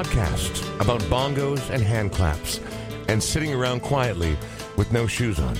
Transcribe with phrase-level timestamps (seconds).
[0.00, 2.58] Welcome to Folkways, a podcast about bongos and hand claps
[3.08, 4.34] and sitting around quietly
[4.78, 5.58] with no shoes on.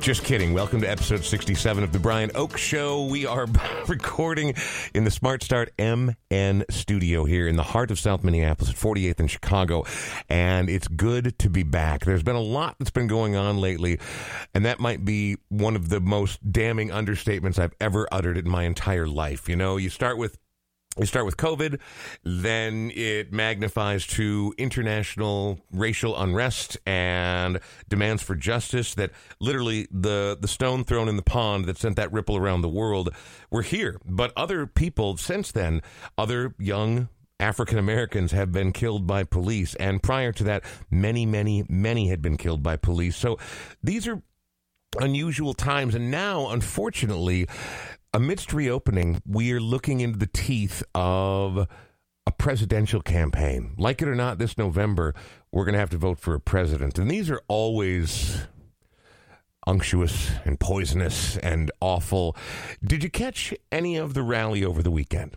[0.00, 0.52] Just kidding.
[0.52, 3.06] Welcome to episode 67 of The Brian Oake Show.
[3.06, 3.46] We are
[3.88, 4.54] recording
[4.94, 9.20] in the Smart Start MN studio here in the heart of South Minneapolis at 48th
[9.20, 9.84] in Chicago.
[10.28, 12.04] And it's good to be back.
[12.04, 14.00] There's been a lot that's been going on lately,
[14.52, 18.64] and that might be one of the most damning understatements I've ever uttered in my
[18.64, 19.48] entire life.
[19.48, 20.36] You know, you start with
[20.98, 21.80] you start with COVID,
[22.22, 30.48] then it magnifies to international racial unrest and demands for justice that literally the, the
[30.48, 33.08] stone thrown in the pond that sent that ripple around the world
[33.50, 33.98] were here.
[34.04, 35.80] But other people since then,
[36.18, 37.08] other young
[37.40, 39.74] African Americans have been killed by police.
[39.76, 43.16] And prior to that, many, many, many had been killed by police.
[43.16, 43.38] So
[43.82, 44.22] these are
[45.00, 45.94] unusual times.
[45.94, 47.48] And now, unfortunately,
[48.12, 51.68] amidst reopening, we are looking into the teeth of
[52.26, 53.74] a presidential campaign.
[53.78, 55.14] Like it or not, this November,
[55.50, 56.98] we're going to have to vote for a president.
[56.98, 58.46] And these are always
[59.66, 62.36] unctuous and poisonous and awful.
[62.82, 65.36] Did you catch any of the rally over the weekend?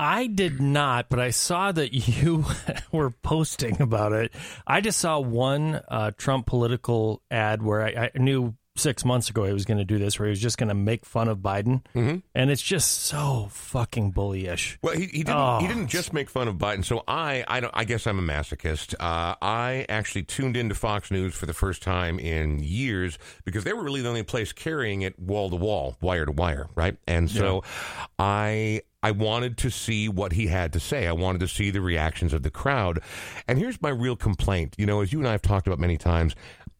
[0.00, 2.44] I did not, but I saw that you
[2.92, 4.32] were posting about it.
[4.66, 9.44] I just saw one uh, Trump political ad where I, I knew six months ago
[9.44, 11.38] he was going to do this, where he was just going to make fun of
[11.38, 12.16] Biden, mm-hmm.
[12.34, 14.78] and it's just so fucking bullyish.
[14.82, 15.36] Well, he, he didn't.
[15.36, 15.58] Oh.
[15.60, 16.84] He didn't just make fun of Biden.
[16.84, 17.70] So I, I don't.
[17.74, 18.94] I guess I'm a masochist.
[18.98, 23.72] Uh, I actually tuned into Fox News for the first time in years because they
[23.72, 26.96] were really the only place carrying it wall to wall, wire to wire, right?
[27.06, 28.06] And so Yeah.
[28.18, 28.82] I.
[29.02, 31.06] I wanted to see what he had to say.
[31.06, 33.02] I wanted to see the reactions of the crowd.
[33.46, 34.76] And here's my real complaint.
[34.78, 36.34] You know, as you and I have talked about many times,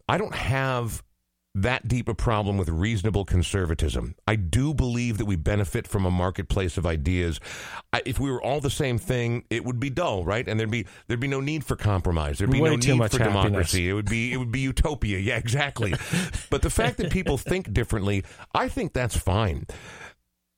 [0.09, 1.03] I don't have
[1.55, 4.17] that deep a problem with reasonable conservatism.
[4.27, 7.39] I do believe that we benefit from a marketplace of ideas.
[7.93, 10.47] I, if we were all the same thing, it would be dull, right?
[10.47, 12.39] And there'd be there'd be no need for compromise.
[12.39, 13.43] There'd be Way no need for happiness.
[13.43, 13.89] democracy.
[13.89, 15.19] It would be it would be utopia.
[15.19, 15.95] Yeah, exactly.
[16.51, 19.67] but the fact that people think differently, I think that's fine.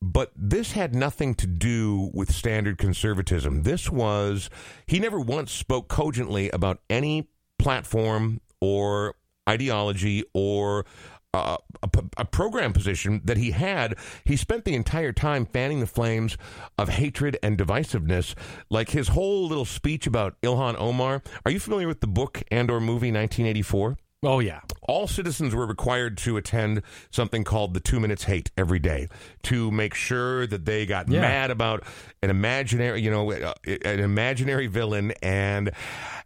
[0.02, 3.62] But this had nothing to do with standard conservatism.
[3.62, 4.50] This was,
[4.86, 7.28] he never once spoke cogently about any
[7.58, 9.14] platform or
[9.48, 10.86] ideology or
[11.34, 13.94] uh, a, a program position that he had.
[14.24, 16.38] He spent the entire time fanning the flames
[16.78, 18.34] of hatred and divisiveness,
[18.70, 21.22] like his whole little speech about Ilhan Omar.
[21.44, 23.98] Are you familiar with the book and or movie 1984?
[24.22, 28.78] Oh yeah, all citizens were required to attend something called the two minutes hate every
[28.78, 29.08] day
[29.44, 31.20] to make sure that they got Yeah.
[31.20, 31.84] mad about
[32.22, 35.70] an imaginary, you know, uh, an imaginary villain, and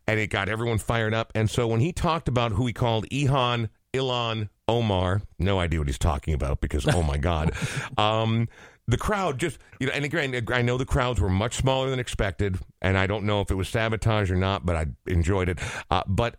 [0.06, 1.32] and it got everyone fired up.
[1.34, 5.88] And so when he talked about who he called Ihan, Ilan, Omar, no idea what
[5.88, 7.52] he's talking about because oh my god.
[7.98, 8.48] Um,
[8.86, 12.00] the crowd just, you know, and again, I know the crowds were much smaller than
[12.00, 15.60] expected, and I don't know if it was sabotage or not, but I enjoyed it.
[15.92, 16.36] Uh, but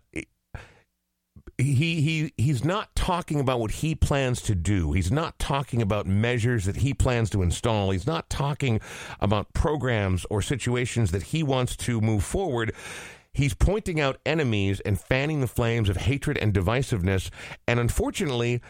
[1.62, 4.94] he he he's not talking about what he plans to do.
[4.94, 7.92] He's not talking about measures that he plans to install.
[7.92, 8.80] He's not talking
[9.20, 12.74] about programs or situations that he wants to move forward.
[13.34, 17.30] He's pointing out enemies and fanning the flames of hatred and divisiveness.
[17.66, 18.62] And unfortunately,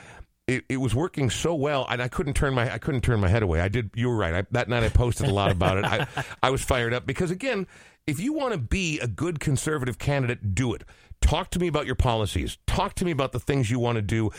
[0.47, 3.29] it, it was working so well, and I couldn't turn my I couldn't turn my
[3.29, 3.61] head away.
[3.61, 3.91] I did.
[3.95, 4.33] You were right.
[4.33, 5.85] I, that night I posted a lot about it.
[5.85, 6.07] I
[6.43, 7.67] I was fired up because again,
[8.07, 10.83] if you want to be a good conservative candidate, do it.
[11.21, 12.57] Talk to me about your policies.
[12.67, 14.31] Talk to me about the things you want to do.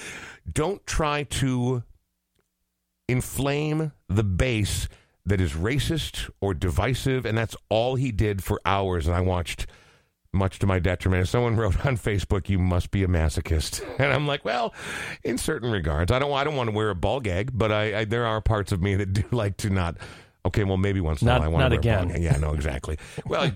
[0.50, 1.82] Don't try to
[3.08, 4.88] inflame the base
[5.24, 9.06] that is racist or divisive, and that's all he did for hours.
[9.06, 9.66] And I watched,
[10.32, 11.28] much to my detriment.
[11.28, 14.74] Someone wrote on Facebook, "You must be a masochist," and I'm like, "Well,
[15.22, 16.32] in certain regards, I don't.
[16.32, 18.82] I don't want to wear a ball gag, but I, I there are parts of
[18.82, 19.96] me that do like to not."
[20.44, 22.20] Okay, well, maybe once in a Not- while I want to wear a ball again.
[22.20, 22.22] gag.
[22.32, 22.98] Yeah, no, exactly.
[23.26, 23.52] Well,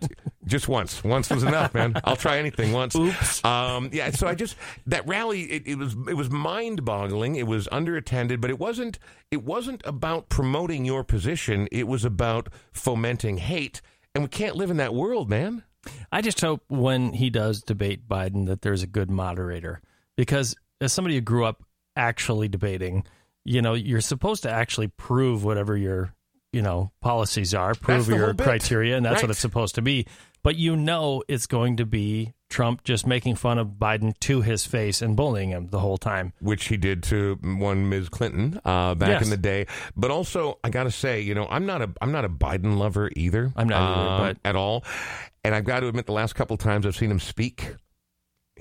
[0.46, 1.02] just once.
[1.02, 2.00] Once was enough, man.
[2.04, 2.94] I'll try anything once.
[2.94, 3.44] Oops.
[3.44, 4.10] Um, yeah.
[4.12, 4.54] So I just
[4.86, 5.42] that rally.
[5.50, 7.34] It, it was it was mind boggling.
[7.34, 9.00] It was underattended, but it wasn't.
[9.32, 11.66] It wasn't about promoting your position.
[11.72, 13.82] It was about fomenting hate,
[14.14, 15.64] and we can't live in that world, man.
[16.12, 19.80] I just hope when he does debate Biden that there's a good moderator
[20.16, 21.62] because as somebody who grew up
[21.96, 23.04] actually debating,
[23.44, 26.12] you know, you're supposed to actually prove whatever your
[26.56, 29.24] you know policies are, prove your criteria, and that's Right.
[29.24, 30.06] what it's supposed to be.
[30.42, 34.64] But you know, it's going to be Trump just making fun of Biden to his
[34.64, 36.32] face and bullying him the whole time.
[36.40, 38.08] which he did to one Ms.
[38.08, 39.24] Clinton uh, back Yes.
[39.24, 39.66] in the day.
[39.96, 42.78] But also, I got to say, you know, I'm not a I'm not a Biden
[42.78, 43.52] lover either.
[43.56, 44.84] I'm not either, um, but- at all.
[45.44, 47.74] And I've got to admit, the last couple times I've seen him speak,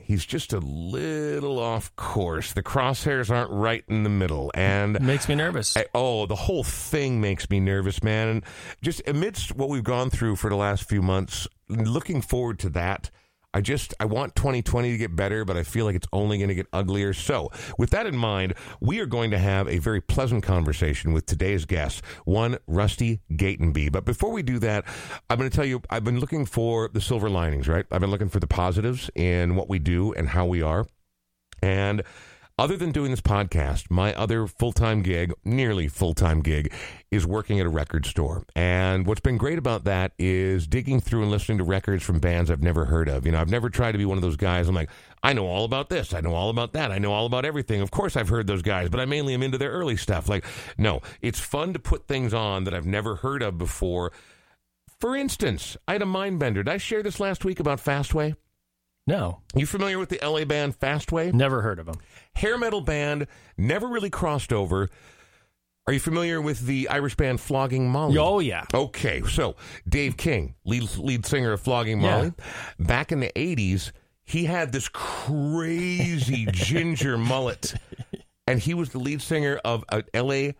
[0.06, 2.54] he's just a little off course.
[2.54, 5.76] The crosshairs aren't right in the middle, and Makes me nervous.
[5.76, 8.28] I- oh, the whole thing makes me nervous, man.
[8.28, 8.44] And
[8.82, 13.10] just amidst what we've gone through for the last few months, looking forward to that.
[13.56, 16.50] I just I want 2020 to get better, but I feel like it's only going
[16.50, 17.14] to get uglier.
[17.14, 21.26] So, with that in mind, we are going to have a very pleasant conversation with
[21.26, 23.94] today's guest, one Rusty Gatenby.
[23.94, 24.84] But before we do that,
[25.30, 27.86] I'm going to tell you I've been looking for the silver linings, right?
[27.92, 30.86] I've been looking for the positives in what we do and how we are.
[31.62, 32.04] And
[32.58, 36.74] other than doing this podcast, my other full time gig, nearly full time gig,
[37.12, 38.44] is working at a record store.
[38.56, 42.50] And what's been great about that is digging through and listening to records from bands
[42.50, 43.26] I've never heard of.
[43.26, 44.70] You know, I've never tried to be one of those guys.
[44.70, 44.90] I'm like,
[45.22, 46.14] I know all about this.
[46.14, 46.92] I know all about that.
[46.92, 47.82] I know all about everything.
[47.82, 50.30] Of course, I've heard those guys, but I mainly am into their early stuff.
[50.30, 50.46] Like,
[50.78, 54.12] no, it's fun to put things on that I've never heard of before.
[55.00, 56.64] For instance, I had a mind bender.
[56.64, 58.36] Did I share this last week about Fastway?
[59.08, 61.32] No, You familiar with the LA band Fastway?
[61.32, 61.94] never heard of him.
[62.36, 63.28] Hair metal band,
[63.58, 64.90] never really crossed over.
[65.88, 68.18] Are you familiar with the Irish band Flogging Molly?
[68.18, 69.56] Oh yeah, Okay, so
[69.88, 72.34] Dave King, lead, lead singer of Flogging Molly,
[72.80, 73.92] back in the 80s,
[74.24, 77.76] he had this crazy ginger mullet,
[78.48, 80.54] and he was the lead singer of a LA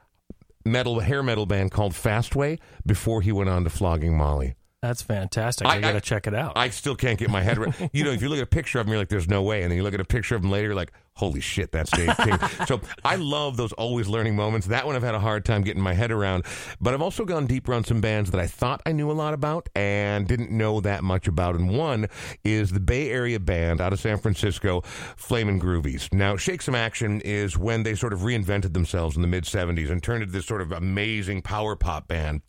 [0.64, 4.56] metal hair metal band called Fastway before he went on to Flogging Molly.
[4.88, 5.68] That's fantastic.
[5.68, 6.54] I, I- gotta I- check it out.
[6.56, 7.90] I still can't get my head around.
[7.94, 9.62] You know, if you look at a picture of him, you're like, "There's no way,"
[9.64, 11.90] and then you look at a picture of him later, you're like, "Holy shit, that's
[11.92, 12.38] Dave King."
[12.68, 14.68] so I love those always learning moments.
[14.68, 16.46] That one I've had a hard time getting my head around,
[16.80, 19.34] but I've also gone deeper on some bands that I thought I knew a lot
[19.34, 21.56] about and didn't know that much about.
[21.56, 22.08] And one
[22.44, 24.82] is the Bay Area band out of San Francisco,
[25.16, 26.12] Flamin' Groovies.
[26.14, 29.90] Now, Shake Some Action is when they sort of reinvented themselves in the mid '70s
[29.90, 32.42] and turned into this sort of amazing power pop band.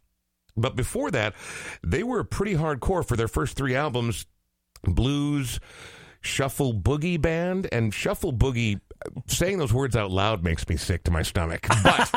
[0.56, 1.34] But before that,
[1.82, 4.26] they were pretty hardcore for their first three albums
[4.82, 5.58] blues,
[6.20, 8.80] shuffle boogie band, and shuffle boogie.
[9.26, 11.66] Saying those words out loud makes me sick to my stomach.
[11.84, 12.10] But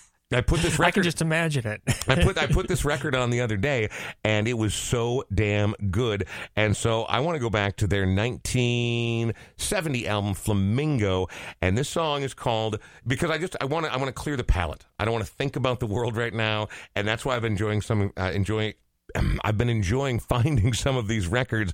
[0.32, 0.94] I put this I record.
[0.94, 1.80] can just imagine it.
[2.08, 3.88] I put I put this record on the other day,
[4.24, 6.26] and it was so damn good.
[6.56, 11.28] And so I want to go back to their 1970 album Flamingo,
[11.60, 14.36] and this song is called because I just I want to I want to clear
[14.36, 14.86] the palate.
[14.98, 17.52] I don't want to think about the world right now, and that's why I've been
[17.52, 18.74] enjoying some uh, enjoying.
[19.44, 21.72] I've been enjoying finding some of these records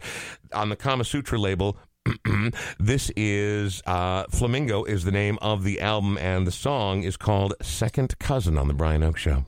[0.52, 1.78] on the Kama Sutra label.
[2.78, 7.54] this is uh, Flamingo is the name of the album, and the song is called
[7.60, 9.46] Second Cousin on the Brian Oake Show.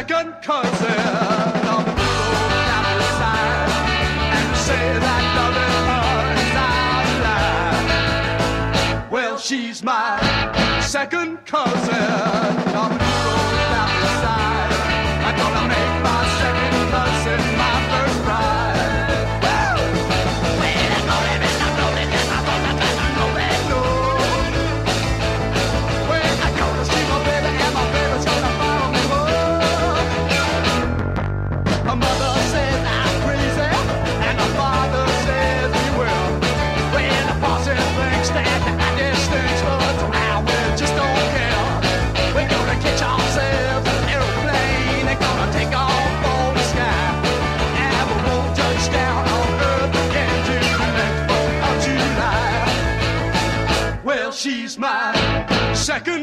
[0.00, 0.88] Second cousin
[3.20, 3.70] side.
[4.32, 5.24] And say that
[6.40, 6.54] is
[9.04, 9.10] of.
[9.12, 10.18] Well, she's my
[10.80, 12.49] second cousin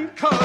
[0.07, 0.36] second cousin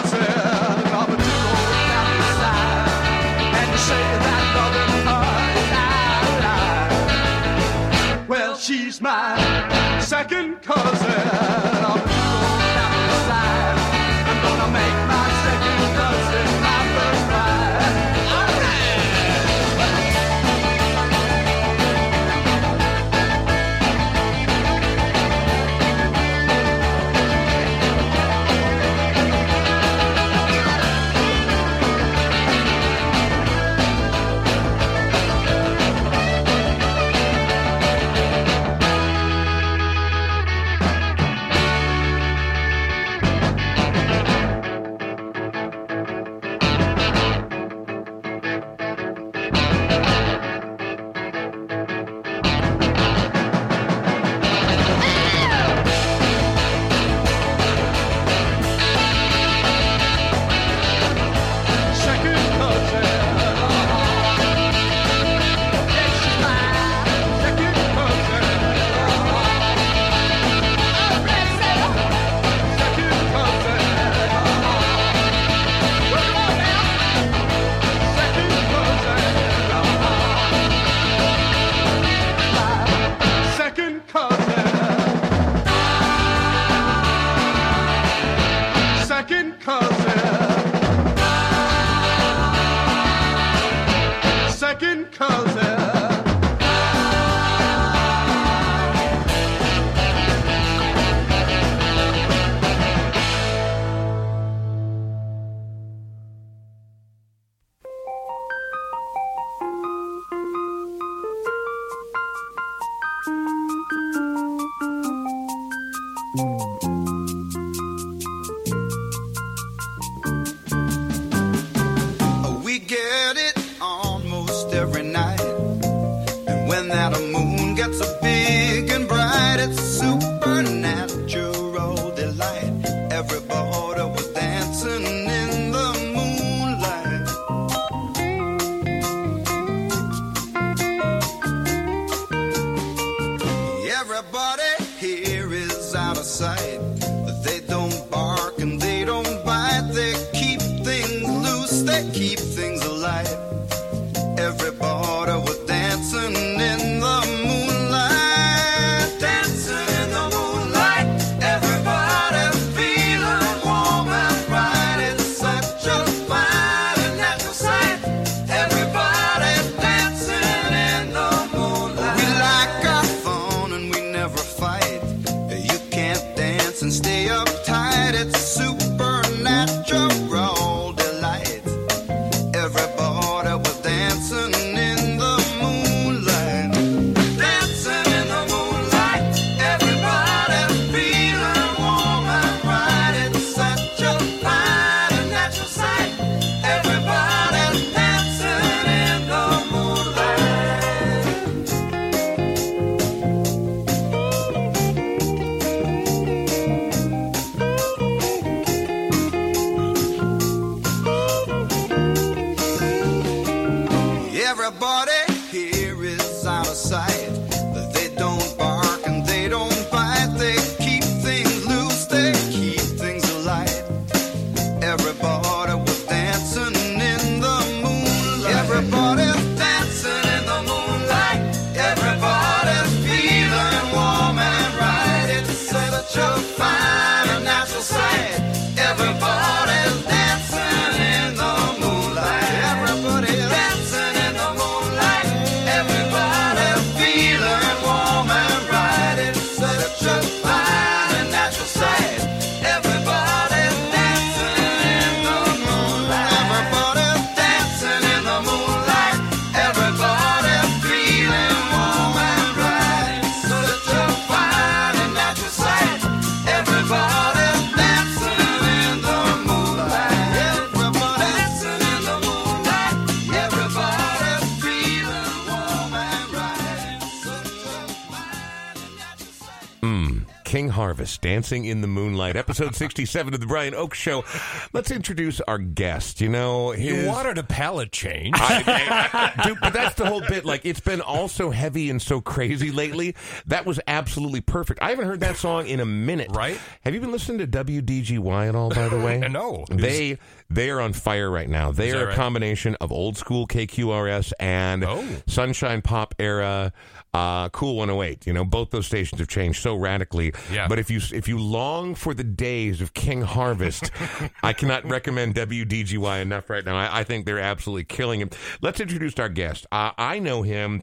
[280.70, 284.24] Harvest, Dancing in the Moonlight, episode 67 of The Brian Oake Show.
[284.72, 286.20] Let's introduce our guest.
[286.20, 287.02] You know, his.
[287.04, 288.34] You wanted a palette change.
[288.38, 290.44] I, I- dude, but that's the whole bit.
[290.44, 293.14] Like, it's been all so heavy and so crazy lately.
[293.46, 294.82] That was absolutely perfect.
[294.82, 296.28] I haven't heard that song in a minute.
[296.34, 296.58] Right.
[296.84, 299.20] Have you been listening to WDGY at all, by the way?
[299.32, 299.64] No.
[299.70, 300.18] They
[300.50, 301.72] they are on fire right now.
[301.72, 302.16] They are that a right?
[302.16, 305.04] combination of old school KQRS and Oh.
[305.26, 306.72] Sunshine Pop era.
[307.14, 308.26] Uh, cool 108.
[308.26, 310.32] You know, both those stations have changed so radically.
[310.50, 310.66] Yeah.
[310.66, 313.90] But if you if you long for the days of King Harvest,
[314.42, 316.74] I cannot recommend WDGY enough right now.
[316.76, 318.34] I, I think they're absolutely killing it.
[318.62, 319.66] Let's introduce our guest.
[319.70, 320.82] Uh, I know him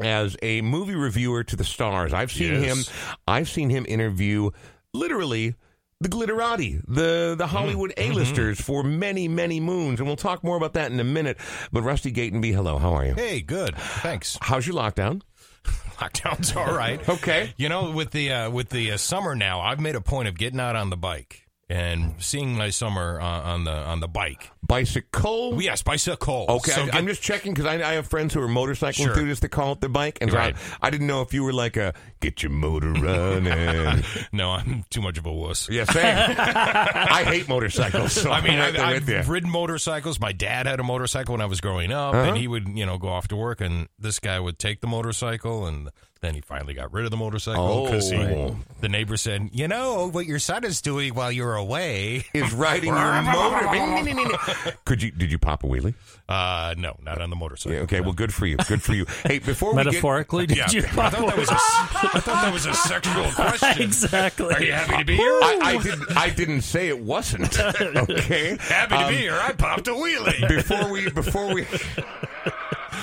[0.00, 2.12] as a movie reviewer to the stars.
[2.12, 2.86] I've seen Yes.
[2.88, 3.16] him.
[3.26, 4.50] I've seen him interview
[4.92, 5.54] literally
[6.00, 10.74] the glitterati, the the Hollywood A-listers for many many moons, and we'll talk more about
[10.74, 11.38] that in a minute.
[11.72, 13.14] But Rusty Gatenby, hello, how are you?
[13.14, 13.76] hey, good.
[13.76, 14.36] Thanks.
[14.42, 15.22] How's your lockdown?
[15.98, 17.00] Lockdown's all right.
[17.08, 17.52] Okay.
[17.56, 20.36] You know, with the uh, with the uh, summer now, I've made a point of
[20.36, 24.50] getting out on the bike and seeing my summer uh, on the on the bike.
[24.66, 25.62] Bicycle.
[25.62, 26.46] Yes, bicycle.
[26.48, 29.12] Okay, So I, I'm just checking because I, I have friends who are motorcycle Sure.
[29.12, 30.56] enthusiasts that call it their bike, and so Right.
[30.80, 34.02] I, I didn't know if you were like a get your motor running.
[34.32, 35.68] no, I'm too much of a wuss.
[35.70, 35.84] yeah.
[35.88, 38.12] I hate motorcycles.
[38.12, 40.18] So I mean, I've, I've ridden motorcycles.
[40.20, 42.28] My dad had a motorcycle when I was growing up, Uh-huh.
[42.30, 44.86] and he would, you know, go off to work, and this guy would take the
[44.86, 45.90] motorcycle, and
[46.20, 48.56] then he finally got rid of the motorcycle because Oh.
[48.80, 52.94] the neighbor said, "You know what your son is doing while you're away." Is riding
[52.94, 53.66] your motor.
[54.84, 55.10] Could you?
[55.10, 55.94] Did you pop a wheelie?
[56.28, 57.74] Uh, no, not on the motorcycle.
[57.76, 58.56] Yeah, okay, well, good for you.
[58.56, 59.04] Good for you.
[59.24, 60.80] Hey, before we get Metaphorically, did Yeah, you?
[60.82, 63.82] I thought that was a, I thought that was a sexual question.
[63.82, 64.54] exactly.
[64.54, 65.26] Are you happy to be here?
[65.42, 66.16] I, I didn't.
[66.16, 67.58] I didn't say it wasn't.
[67.60, 68.56] Okay.
[68.60, 69.38] happy to Um, be here.
[69.40, 70.48] I popped a wheelie.
[70.48, 71.62] Before we, before we,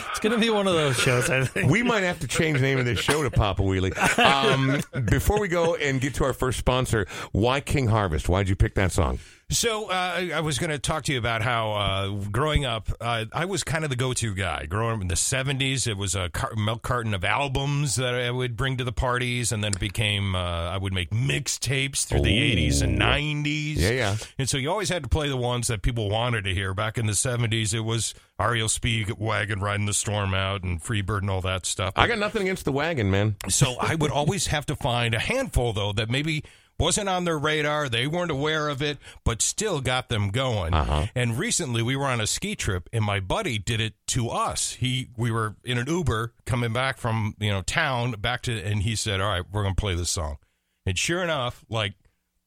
[0.09, 1.69] It's going to be one of those shows, I think.
[1.71, 3.91] we might have to change the name of this show to Papa Wheelie.
[4.19, 8.29] Um, before we go and get to our first sponsor, why King Harvest?
[8.29, 9.19] Why'd you pick that song?
[9.51, 12.89] So uh, I- I was going to talk to you about how uh, growing up,
[13.01, 14.65] uh, I was kind of the go-to guy.
[14.65, 18.31] Growing up in the '70s, it was a car- milk carton of albums that I
[18.31, 22.21] would bring to the parties, and then it became uh, I would make mixtapes through
[22.21, 23.75] the '80s and '90s.
[23.77, 24.15] Yeah, yeah.
[24.37, 26.73] And so you always had to play the ones that people wanted to hear.
[26.73, 31.29] Back in the '70s, it was REO Speedwagon riding the storm out and Freebird and
[31.29, 31.93] all that stuff.
[31.97, 33.35] I got nothing against the wagon, man.
[33.49, 36.43] So I would always have to find a handful, though, that maybe
[36.79, 37.89] wasn't on their radar.
[37.89, 40.73] They weren't aware of it, but still got them going.
[40.73, 41.07] Uh-huh.
[41.13, 44.73] And recently we were on a ski trip, and my buddy did it to us.
[44.73, 48.83] He we were in an Uber coming back from you know town back to, and
[48.83, 50.37] he said, "All right, we're gonna play this song."
[50.85, 51.93] And sure enough, like.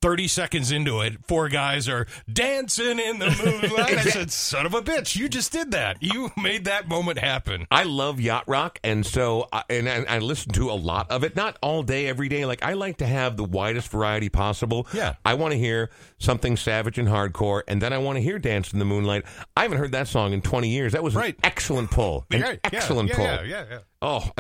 [0.05, 3.97] 30 seconds into it, four guys are dancing in the moonlight.
[3.97, 5.97] I said, son of a bitch, you just did that.
[6.03, 7.67] You made that moment happen.
[7.71, 11.25] I love yacht rock, and so I, and I, I listen to a lot of
[11.25, 11.37] it.
[11.37, 12.45] Not all day, every day.
[12.45, 14.87] Like I like to have the widest variety possible.
[14.93, 15.15] Yeah.
[15.25, 15.89] I want to hear
[16.19, 19.25] something savage and hardcore, and then I want to hear "Dance in the Moonlight."
[19.57, 20.93] I haven't heard that song in twenty years.
[20.93, 21.35] That was Right.
[21.35, 22.27] an excellent pull.
[22.31, 23.25] An Right, yeah, excellent yeah, pull.
[23.25, 23.79] yeah, yeah, yeah.
[24.05, 24.31] Oh,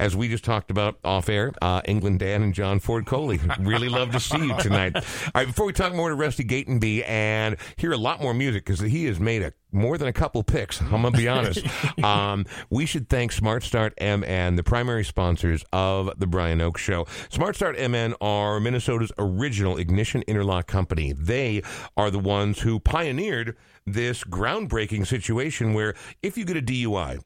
[0.00, 3.38] as we just talked about off air, uh, England Dan and John Ford Coley.
[3.60, 4.96] Really love to see you tonight.
[4.96, 8.64] All right, before we talk more to Rusty Gatenby and hear a lot more music,
[8.64, 10.80] because he has made a more than a couple picks.
[10.80, 11.64] I'm gonna be honest.
[12.02, 17.06] um, we should thank Smart Start MN, the primary sponsors of the Brian Oake Show.
[17.28, 21.12] Smart Start MN are Minnesota's original ignition interlock company.
[21.12, 21.62] They
[21.96, 27.20] are the ones who pioneered this groundbreaking situation where if you get a DUI,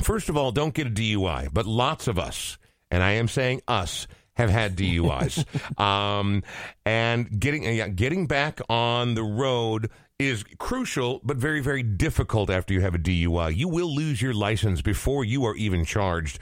[0.00, 2.58] first of all, don't get a DUI, but lots of us,
[2.90, 5.44] and I am saying us, have had DUIs.
[5.80, 6.42] um,
[6.84, 12.72] and getting yeah, getting back on the road is crucial, but very, very difficult after
[12.72, 13.54] you have a DUI.
[13.54, 16.38] You will lose your license before you are even charged.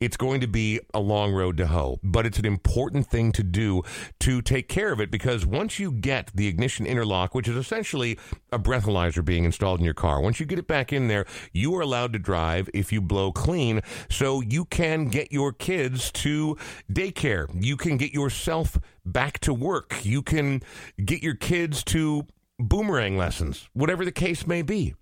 [0.00, 3.42] It's going to be a long road to hoe, but it's an important thing to
[3.42, 3.82] do
[4.20, 8.18] to take care of it because once you get the ignition interlock, which is essentially
[8.50, 11.74] a breathalyzer being installed in your car, once you get it back in there, you
[11.76, 13.82] are allowed to drive if you blow clean.
[14.08, 16.56] So you can get your kids to
[16.90, 17.46] daycare.
[17.54, 20.02] You can get yourself back to work.
[20.02, 20.62] You can
[21.04, 22.26] get your kids to
[22.58, 24.94] boomerang lessons, whatever the case may be.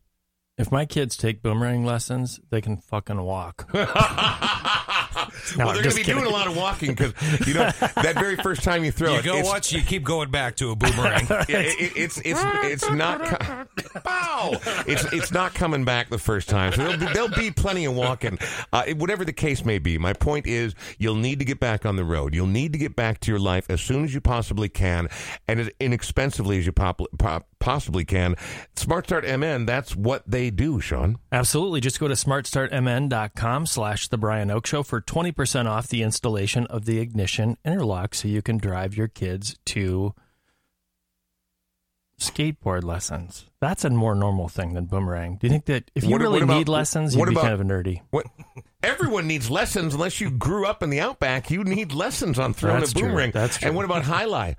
[0.58, 3.68] If my kids take boomerang lessons, they can fucking walk.
[3.74, 6.14] no, well, they're going to be kidding.
[6.14, 7.12] doing a lot of walking because
[7.46, 10.02] you know that very first time you throw You it, go it's, watch, you keep
[10.02, 11.26] going back to a boomerang.
[11.30, 13.66] yeah, it, it- it's it's it's not co-
[14.04, 14.52] Bow!
[14.86, 16.72] it's it's not coming back the first time.
[16.72, 18.38] So there'll be, there'll be plenty of walking,
[18.72, 19.98] uh, whatever the case may be.
[19.98, 22.34] My point is, you'll need to get back on the road.
[22.34, 25.08] You'll need to get back to your life as soon as you possibly can,
[25.48, 28.36] and as inexpensively as you pop, pop, possibly can.
[28.74, 31.18] Smart Start MN, that's what they do, Sean.
[31.30, 31.80] Absolutely.
[31.80, 36.84] Just go to smartstartmn.com slash the Brian Oake Show for 20% off the installation of
[36.84, 40.14] the ignition interlock so you can drive your kids to
[42.20, 43.46] skateboard lessons.
[43.60, 45.36] That's a more normal thing than boomerang.
[45.36, 47.34] Do you think that if you What- really what about- need lessons, you'd what be
[47.34, 48.00] about- kind of a nerdy?
[48.10, 48.26] What?
[48.82, 51.50] Everyone needs lessons unless you grew up in the outback.
[51.50, 53.08] You need lessons on throwing That's a true.
[53.08, 53.30] boomerang.
[53.32, 53.66] That's true.
[53.68, 54.56] And what about jai alai?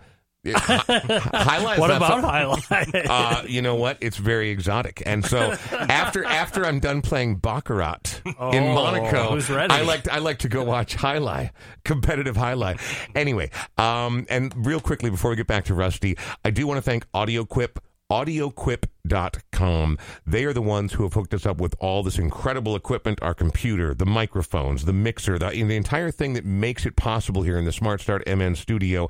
[0.56, 1.78] jai alai.
[1.80, 3.06] What about jai alai?
[3.10, 3.98] Uh, you know what?
[4.02, 5.04] It's very exotic.
[5.06, 9.40] And so after after I'm done playing baccarat in Oh, Monaco.
[9.70, 11.52] I like to, I like to go watch jai alai,
[11.84, 12.80] competitive highlight.
[13.16, 16.82] Anyway, um, and real quickly before we get back to Rusty, I do want to
[16.82, 17.78] thank AudioQuip.
[18.12, 19.98] AudioQuip.com.
[20.26, 23.34] They are the ones who have hooked us up with all this incredible equipment our
[23.34, 27.66] computer, the microphones, the mixer, the, the entire thing that makes it possible here in
[27.66, 29.08] the Smart Start MN studio.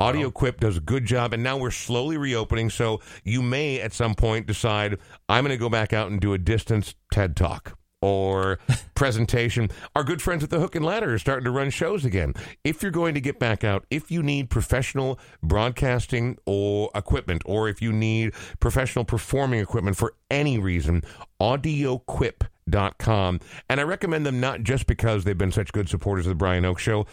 [0.00, 2.70] AudioQuip does a good job, and now we're slowly reopening.
[2.70, 6.32] So you may at some point decide, I'm going to go back out and do
[6.32, 8.58] a distance TED Talk or
[8.94, 9.70] presentation.
[9.96, 12.34] Our good friends at the Hook and Ladder are starting to run shows again.
[12.62, 17.70] If you're going to get back out, if you need professional broadcasting or equipment, or
[17.70, 21.02] if you need professional performing equipment for any reason,
[21.40, 23.40] audioquip.com.
[23.70, 26.64] And I recommend them not just because they've been such good supporters of the Brian
[26.64, 27.06] Oake Show.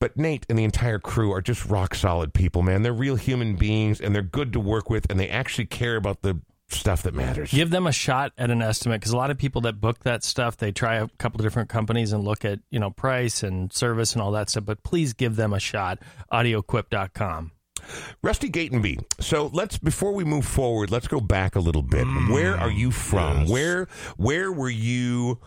[0.00, 2.82] But Nate and the entire crew are just rock solid people, man.
[2.82, 6.22] They're real human beings and they're good to work with and they actually care about
[6.22, 6.40] the
[6.74, 7.50] stuff that matters.
[7.52, 10.24] Give them a shot at an estimate because a lot of people that book that
[10.24, 13.72] stuff, they try a couple of different companies and look at you know price and
[13.72, 14.64] service and all that stuff.
[14.64, 15.98] But please give them a shot.
[16.32, 17.52] Audioquip.com.
[18.22, 19.04] Rusty Gatenby.
[19.20, 22.06] So let's before we move forward, let's go back a little bit.
[22.30, 23.48] where are you from?
[23.48, 25.40] Where where were you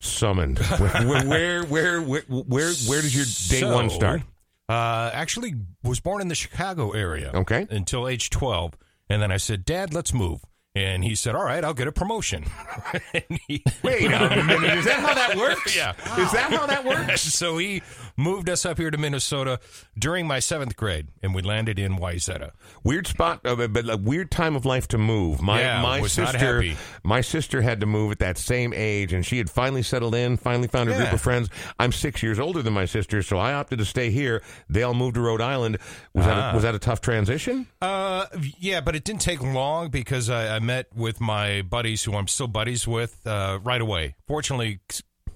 [0.00, 0.58] summoned?
[0.78, 4.22] where, where where where where where does your day So, one start?
[4.68, 7.30] Uh, actually, was born in the Chicago area.
[7.32, 7.68] Okay.
[7.70, 8.74] Until age twelve,
[9.08, 10.40] and then I said, "Dad, let's move."
[10.76, 12.44] And he said, "All right, I'll get a promotion."
[13.48, 14.76] he, Wait a minute.
[14.76, 15.74] Is that how that works?
[15.76, 15.92] Yeah.
[16.18, 17.22] Is that how that works?
[17.34, 17.82] so he
[18.16, 19.60] moved us up here to Minnesota
[19.98, 22.50] during my seventh grade, and we landed in Wayzata.
[22.84, 25.40] Weird spot, uh, but- a weird time of life to move.
[25.42, 26.64] My Yeah, my sister,
[27.04, 30.36] my sister had to move at that same age, and she had finally settled in,
[30.36, 31.48] finally found a group of friends.
[31.78, 34.42] I'm six years older than my sister, so I opted to stay here.
[34.68, 35.78] They all moved to Rhode Island.
[36.14, 36.50] Was that Ah.
[36.50, 37.66] a, was that a tough transition?
[37.80, 38.26] Uh,
[38.58, 42.28] yeah, but it didn't take long because I, I met with my buddies, who I'm
[42.28, 44.14] still buddies with, uh, right away.
[44.26, 44.80] Fortunately,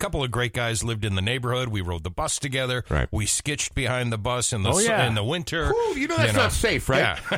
[0.01, 1.69] couple of great guys lived in the neighborhood.
[1.69, 2.85] We rode the bus together.
[2.89, 3.09] Right.
[3.13, 5.07] We skitched behind the bus in the Oh, yeah.
[5.07, 5.71] in the winter.
[5.73, 7.19] Ooh, you know that's not safe, right?
[7.31, 7.37] Yeah.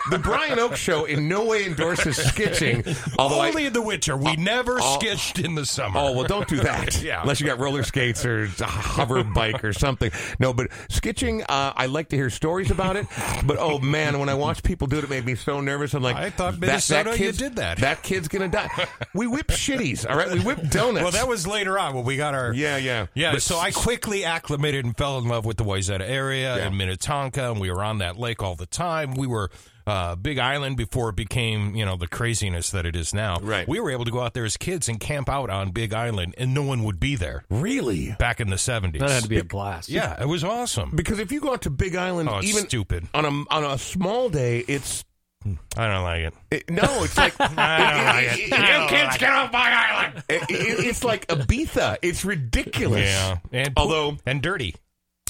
[0.10, 2.86] the Brian Oake Show in no way endorses skitching.
[3.18, 4.16] Although I, Only in the winter.
[4.16, 5.98] We never skitched in the summer.
[6.00, 7.00] Oh well, don't do that.
[7.06, 7.22] Yeah.
[7.22, 10.10] Unless you got roller skates or a hover bike or something.
[10.38, 13.06] No, but skitching, uh, I like to hear stories about it.
[13.44, 15.94] But oh man, when I watch people do it, it made me so nervous.
[15.94, 17.78] I'm like, I thought that- that Minnesota, you did that.
[17.78, 18.86] That kid's gonna die.
[19.14, 20.08] We whip shitties.
[20.08, 21.02] All right, we whip donuts.
[21.02, 21.94] Well, that was later on.
[21.96, 23.06] Well, we got our Yeah, yeah.
[23.14, 26.66] Yeah, But so I quickly acclimated and fell in love with the Wayzata area Yeah.
[26.66, 29.14] and Minnetonka, and we were on that lake all the time.
[29.14, 29.50] We were
[29.86, 33.36] uh, Big Island before it became, you know, the craziness that it is now.
[33.40, 33.68] Right.
[33.68, 36.34] We were able to go out there as kids and camp out on Big Island,
[36.38, 38.14] and no one would be there Really?
[38.18, 38.98] back in the 70s.
[38.98, 39.88] That had to be a blast.
[39.88, 40.90] Yeah, it was awesome.
[40.96, 43.06] Because if you go out to Big Island, Oh, it's even stupid.
[43.14, 45.04] on a on a small day, it's
[45.44, 46.34] I don't like it.
[46.50, 48.48] it, no, it's like I don't like it.
[48.48, 50.24] You kids get off my island.
[50.28, 51.98] it- it- it's like Ibiza.
[52.02, 53.04] It's ridiculous.
[53.04, 54.74] Yeah, and Although- and dirty.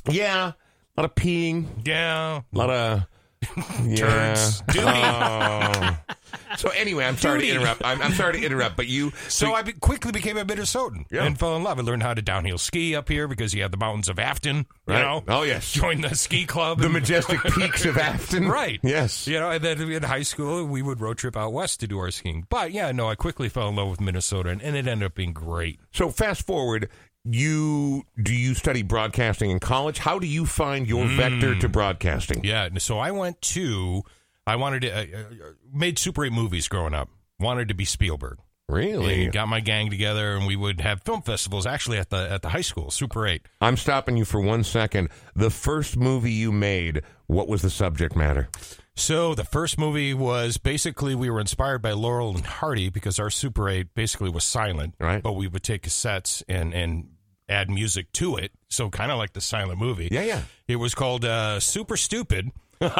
[0.09, 0.53] yeah,
[0.97, 3.07] a lot of peeing, Yeah, a lot of
[3.85, 3.97] yeah.
[3.97, 4.87] turds, duty.
[4.89, 5.97] Oh.
[6.57, 7.53] So anyway, I'm sorry Duty.
[7.53, 7.85] to interrupt.
[7.85, 9.13] I'm, I'm sorry to interrupt, but you.
[9.29, 11.25] So I be- quickly became a Minnesotan Yeah.
[11.25, 11.79] and fell in love.
[11.79, 14.59] I learned how to downhill ski up here because you have the mountains of Afton.
[14.59, 15.03] You Right.
[15.03, 15.71] know, Oh, yes.
[15.73, 16.79] joined the ski club.
[16.79, 18.49] the and- majestic peaks of Afton.
[18.49, 18.81] right?
[18.83, 19.27] Yes.
[19.27, 21.99] You know, and then in high school we would road trip out west to do
[21.99, 22.47] our skiing.
[22.49, 25.15] But yeah, no, I quickly fell in love with Minnesota, and, and it ended up
[25.15, 25.79] being great.
[25.93, 26.89] So fast forward.
[27.29, 29.99] You do you study broadcasting in college?
[29.99, 32.45] How do you find your vector to broadcasting?
[32.45, 34.03] Yeah, so I went to.
[34.47, 37.09] I wanted to uh, uh, made Super Eight movies growing up.
[37.41, 38.39] Wanted to be Spielberg.
[38.69, 39.25] Really?
[39.25, 42.43] And got my gang together, and we would have film festivals actually at the at
[42.43, 43.43] the high school, Super Eight.
[43.61, 45.09] I'm stopping you for one second.
[45.35, 48.49] The first movie you made, what was the subject matter?
[48.97, 53.29] So the first movie was basically we were inspired by Laurel and Hardy because our
[53.29, 55.23] Super 8 basically was silent, Right.
[55.23, 57.09] But we would take cassettes and and
[57.49, 60.09] add music to it, so kind of like the silent movie.
[60.11, 60.43] Yeah, yeah.
[60.69, 62.51] It was called uh, Super Stupid.
[62.81, 62.91] yeah,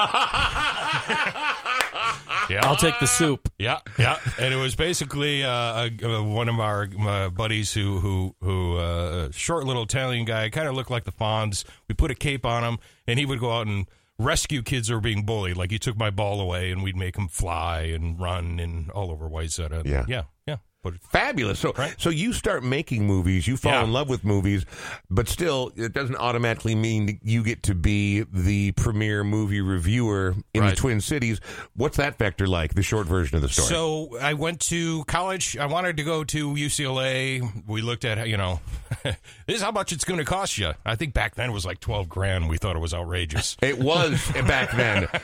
[2.63, 3.53] I'll take the soup.
[3.59, 7.99] yeah, yeah, and it was basically uh, a, uh, one of our uh, buddies who
[7.99, 11.65] who who uh, a short little Italian guy, kind of looked like the Fonz.
[11.89, 13.87] We put a cape on him, and he would go out and
[14.19, 15.57] rescue kids that were being bullied.
[15.57, 19.11] Like he took my ball away, and we'd make him fly and run and all
[19.11, 19.87] over Wayzata.
[19.87, 20.05] Yeah.
[20.09, 20.57] yeah, yeah.
[20.90, 21.59] But Fabulous.
[21.59, 21.94] So, Right.
[21.99, 23.85] so you start making movies, you fall Yeah.
[23.85, 24.64] in love with movies,
[25.11, 30.35] but still, it doesn't automatically mean that you get to be the premier movie reviewer
[30.55, 31.40] in the Twin Cities.
[31.75, 32.75] What's that vector like?
[32.75, 33.68] The short version of the story.
[33.68, 35.57] So I went to college.
[35.57, 37.42] I wanted to go to UCLA.
[37.66, 38.61] We looked at, you know,
[39.03, 39.16] this
[39.57, 40.72] is how much it's going to cost you.
[40.85, 42.49] I think back then it was like 12 grand.
[42.49, 43.57] We thought it was outrageous.
[43.62, 45.09] it was back then.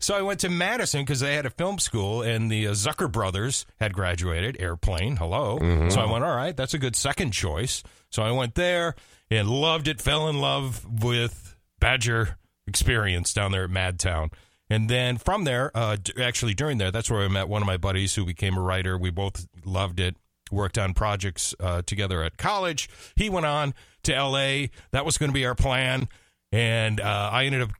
[0.00, 3.10] So I went to Madison because they had a film school and the uh, Zucker
[3.10, 5.58] brothers had graduated, Airplane, hello.
[5.90, 7.82] So I went, all right, that's a good second choice.
[8.10, 8.94] So I went there
[9.30, 14.32] and loved it, fell in love with Badger experience down there at Madtown.
[14.70, 17.66] And then from there, uh, d- actually during there, that's where I met one of
[17.66, 18.96] my buddies who became a writer.
[18.98, 20.16] We both loved it,
[20.50, 22.88] worked on projects uh, together at college.
[23.14, 24.66] He went on to LA.
[24.92, 26.08] That was going to be our plan.
[26.52, 27.70] And uh, I ended up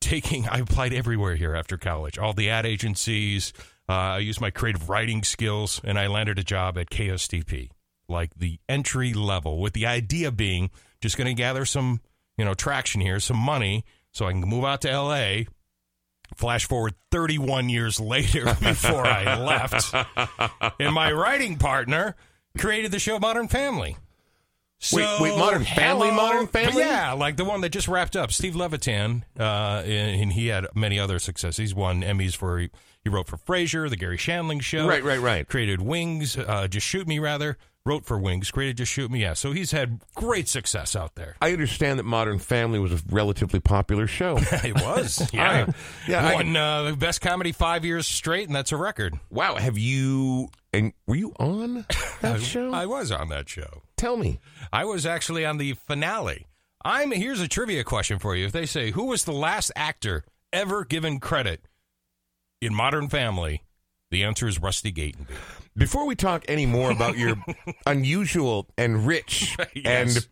[0.00, 3.52] taking I applied everywhere here after college, all the ad agencies.
[3.88, 7.70] Uh, I used my creative writing skills, and I landed a job at KSTP,
[8.08, 10.70] like the entry level, with the idea being
[11.00, 12.00] just going to gather some,
[12.36, 15.44] you know, traction here, some money, so I can move out to LA.
[16.36, 19.94] Flash forward 31 years later before I left,
[20.78, 22.14] and my writing partner
[22.58, 23.96] created the show Modern Family.
[24.80, 26.82] So, Wait, wait, Modern Family, Modern Family?
[26.82, 28.30] Yeah, like the one that just wrapped up.
[28.30, 31.56] Steve Levitan, uh, and, and he had many other successes.
[31.56, 32.64] He's won Emmys for
[33.04, 34.86] he, wrote for Frasier, the Garry Shandling Show.
[34.86, 35.48] Right, right, right.
[35.48, 37.56] Created Wings, uh, Just Shoot Me rather.
[37.86, 39.22] Wrote for Wings, created Just Shoot Me.
[39.22, 41.36] Yeah, so he's had great success out there.
[41.40, 44.36] I understand that Modern Family was a relatively popular show.
[44.64, 45.72] It was, yeah, I-
[46.10, 49.14] yeah, I- Won uh, the best comedy five years straight, and that's a record.
[49.30, 51.86] wow, have you and were you on
[52.20, 52.74] that show?
[52.74, 53.82] I was on that show.
[53.96, 54.38] Tell me.
[54.70, 56.46] I was actually on the finale.
[56.84, 58.44] I'm here's a trivia question for you.
[58.44, 61.62] If they say who was the last actor ever given credit
[62.60, 63.62] in Modern Family,
[64.10, 65.26] the answer is Rusty Gatenby.
[65.76, 67.36] Before we talk any more about your
[67.86, 70.28] unusual and rich Yes.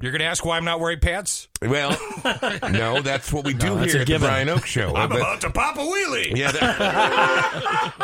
[0.00, 1.48] You're going to ask why I'm not wearing pants?
[1.60, 1.90] well,
[2.70, 4.18] no, that's what we do that's here a at the.
[4.20, 4.94] Brian Oake Show.
[4.94, 6.36] I'm But- about to pop a wheelie.
[6.36, 6.52] yeah.
[6.52, 7.94] that-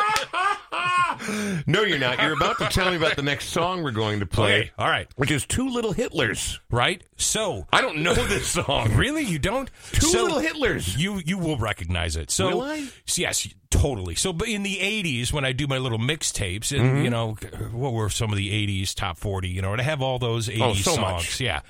[1.67, 2.21] no, you're not.
[2.21, 4.89] You're about to tell me about the next song we're going to play, Okay, all
[4.89, 6.59] right, which is Two Little Hitlers.
[6.71, 7.03] right.
[7.17, 8.93] So, I don't know this song.
[8.97, 9.71] really, you don't?
[9.93, 10.99] Two So- Little Hitlers.
[10.99, 12.31] You you will recognize it.
[12.31, 12.89] So Will I?
[13.17, 13.49] yes,
[13.81, 14.15] totally.
[14.15, 17.05] So but in the '80s, when I do my little mixtapes, and Mm-hmm.
[17.05, 17.33] you know
[17.73, 20.49] what were some of the '80s top 40, you know, and I have all those
[20.49, 21.41] '80s Oh, so songs, much.
[21.41, 21.61] yeah.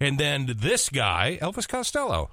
[0.00, 2.30] And then this guy, Elvis Costello,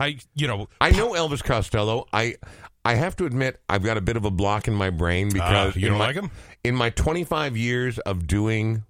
[0.00, 2.06] I you know I know Elvis Costello.
[2.12, 2.36] I
[2.84, 5.74] I have to admit I've got a bit of a block in my brain because
[5.76, 6.30] Ah, you don't my, like him?
[6.64, 8.84] in my 25 years of doing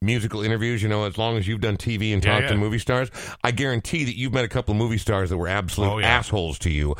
[0.00, 2.78] musical interviews, you know, as long as you've done TV and Yeah, talked to movie
[2.80, 3.08] stars,
[3.44, 6.08] I guarantee that you've met a couple of movie stars that were absolute Oh, yeah.
[6.18, 6.96] assholes to you.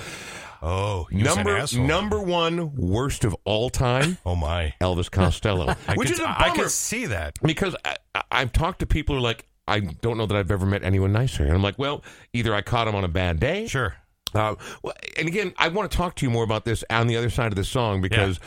[0.64, 4.74] Oh, he was an Number number one worst of all time, Oh my.
[4.80, 7.36] Elvis Costello, which could, is a I bummer could see that.
[7.42, 10.50] because I, I- I've talked to people who are like, I don't know that I've
[10.52, 13.40] ever met anyone nicer, and I'm like, well, either I caught him on a bad
[13.40, 13.96] day, Sure.
[14.34, 17.16] Uh, well, and again, I want to talk to you more about this on the
[17.18, 18.40] other side of the song because,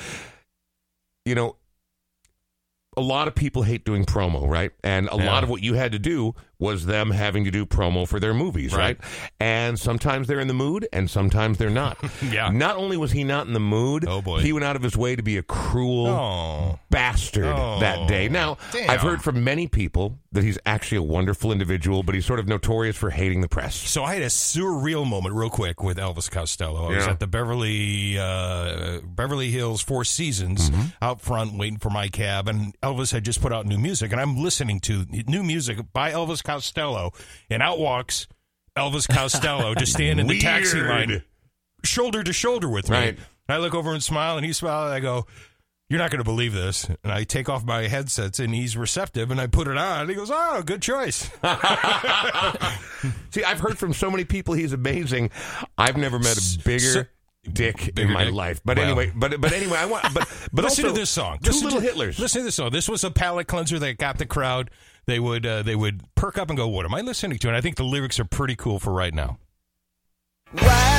[1.26, 1.58] you know,
[2.98, 4.72] a lot of people hate doing promo, right?
[4.84, 5.26] And a Yeah.
[5.32, 8.34] lot of what you had to do was them having to do promo for their
[8.34, 8.86] movies, right?
[8.86, 8.98] Right.
[9.40, 11.98] And sometimes they're in the mood and sometimes they're not.
[12.32, 12.50] Yeah.
[12.50, 14.40] Not only was he not in the mood, Oh, boy.
[14.40, 16.80] he went out of his way to be a cruel Oh.
[16.90, 18.28] bastard Oh, that day.
[18.30, 18.90] Now, damn.
[18.90, 22.48] I've heard from many people that he's actually a wonderful individual, but he's sort of
[22.48, 23.76] notorious for hating the press.
[23.76, 26.92] So I had a surreal moment, real quick, with Elvis Costello.
[26.92, 30.82] I was at the Beverly uh, Beverly Hills Four Seasons Mm-hmm.
[31.02, 34.20] out front, waiting for my cab, and Elvis had just put out new music, and
[34.20, 37.12] I'm listening to new music by Elvis Costello,
[37.50, 38.28] and out walks
[38.78, 41.22] Elvis Costello, just standing in the taxi line,
[41.84, 42.98] shoulder to shoulder with me.
[42.98, 43.18] Right.
[43.50, 45.26] I look over and smile, and he smiles, and I go.
[45.88, 46.86] You're not going to believe this.
[47.04, 50.00] And I take off my headsets and he's receptive and I put it on.
[50.02, 51.30] And he goes, Oh, good choice.
[53.30, 55.30] See, I've heard from so many people he's amazing.
[55.78, 57.04] I've never met a bigger So-
[57.54, 58.34] dick in my dick?
[58.34, 58.62] life.
[58.66, 58.88] But Well.
[58.88, 61.38] anyway, but but anyway, I want but but listen also to this song.
[61.44, 62.18] Two Listen little to, Hitlers.
[62.18, 62.72] Listen to this song.
[62.72, 64.72] This was a palate cleanser that got the crowd.
[65.06, 67.56] They would uh, they would perk up and go, "What am I listening to?" And
[67.56, 69.38] I think the lyrics are pretty cool for right now.
[70.52, 70.96] While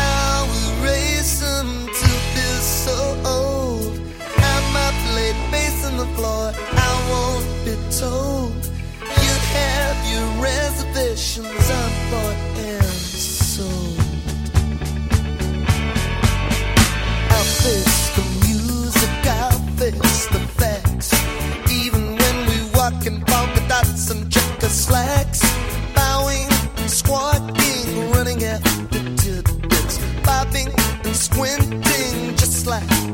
[23.83, 25.41] dots and checker slacks,
[25.95, 26.49] bowing,
[26.89, 30.69] squawking, running after tidbits, bobbing
[31.05, 33.06] and squinting, just like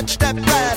[0.00, 0.67] my soft-touch typewriter,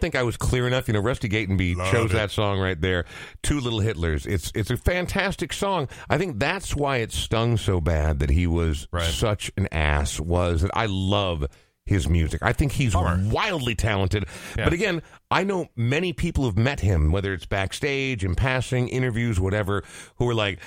[0.00, 0.88] don't think I was clear enough.
[0.88, 2.14] You know, Rusty Gatenby Love chose it.
[2.14, 3.04] that song right there.
[3.42, 4.26] Two Little Hitlers.
[4.26, 5.88] It's it's a fantastic song.
[6.08, 9.04] I think that's why it stung so bad that he was Right.
[9.04, 10.18] such an ass.
[10.18, 11.46] Was that I love
[11.86, 12.40] his music.
[12.42, 14.24] I think he's wildly talented.
[14.56, 14.64] Yeah.
[14.64, 19.40] But again, I know many people who've met him, whether it's backstage, in passing, interviews,
[19.40, 19.82] whatever,
[20.16, 20.60] who are like,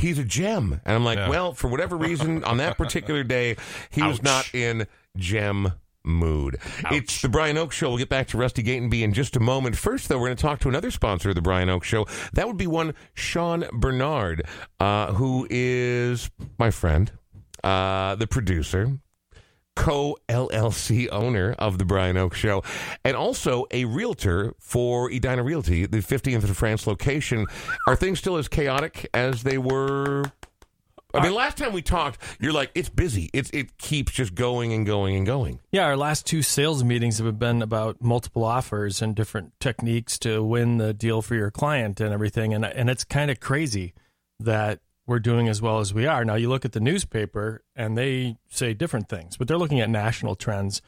[0.00, 0.80] he's a gem.
[0.84, 1.24] And I'm like, Hmm.
[1.24, 1.28] Yeah.
[1.30, 3.56] well, for whatever reason, on that particular day,
[3.90, 5.72] he was not in gem
[6.04, 6.58] mood.
[6.90, 7.88] It's the Brian Oake Show.
[7.88, 9.76] We'll get back to Rusty Gatenby in just a moment.
[9.76, 12.06] First, though, we're going to talk to another sponsor of the Brian Oake Show.
[12.32, 14.46] That would be one Sean Bernard,
[14.80, 17.10] uh, who is my friend,
[17.62, 18.98] uh, the producer,
[19.76, 22.62] co LLC owner of the Brian Oak Show,
[23.04, 27.46] and also a realtor for Edina Realty, the 15th and France location.
[27.86, 30.24] Are things still as chaotic as they were?
[31.14, 33.30] I mean, last time we talked, you're like, it's busy.
[33.32, 35.60] It's it keeps just going and going and going.
[35.72, 40.42] Yeah, our last two sales meetings have been about multiple offers and different techniques to
[40.42, 42.52] win the deal for your client and everything.
[42.52, 43.94] And and it's kind of crazy
[44.40, 46.24] that we're doing as well as we are.
[46.24, 49.90] Now you look at the newspaper and they say different things, but they're looking at
[49.90, 50.80] national trends.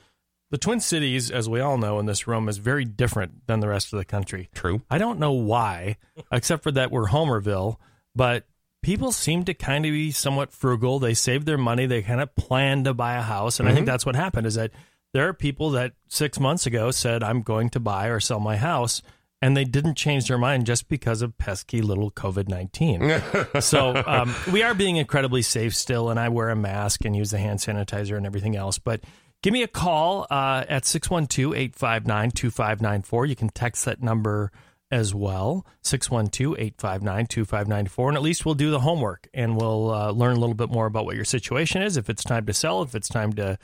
[0.50, 3.68] The Twin Cities, as we all know in this room, is very different than the
[3.68, 4.48] rest of the country.
[4.54, 4.82] True.
[4.88, 5.96] I don't know why,
[6.32, 7.76] except for that we're Homerville,
[8.14, 8.46] but
[8.87, 11.01] people seem to kind of be somewhat frugal.
[11.01, 11.87] They save their money.
[11.87, 13.59] They kind of plan to buy a house.
[13.59, 14.70] And I think that's what happened is that
[15.12, 18.57] there are people that six months ago said, I'm going to buy or sell my
[18.57, 19.03] house.
[19.42, 23.61] And they didn't change their mind just because of pesky little COVID 19.
[23.61, 26.09] so um, we are being incredibly safe still.
[26.09, 28.79] And I wear a mask and use the hand sanitizer and everything else.
[28.79, 29.03] But
[29.42, 33.27] give me a call uh, at 612 859 2594.
[33.27, 34.53] You can text that number
[34.90, 35.64] as well.
[35.85, 40.70] 612-859-2594 and at least we'll do the homework and we'll uh, learn a little bit
[40.70, 43.59] more about what your situation is if it's time to sell if it's time to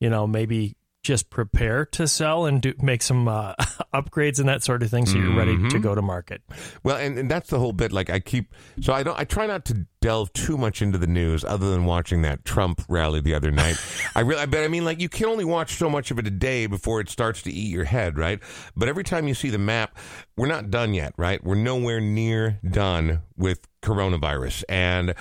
[0.00, 3.54] you know maybe just prepare to sell and do, make some uh,
[3.94, 6.42] upgrades and that sort of thing so you're ready to go to market
[6.82, 7.92] Well, and, and that's the whole bit.
[7.92, 11.06] Like I keep, so I don't, I try not to delve too much into the
[11.06, 13.76] news, other than watching that Trump rally the other night.
[14.14, 16.30] I really, but I mean, like you can only watch so much of it a
[16.30, 18.40] day before it starts to eat your head, right?
[18.76, 19.96] But every time you see the map,
[20.36, 21.42] we're not done yet, right?
[21.44, 25.14] We're nowhere near done with coronavirus, and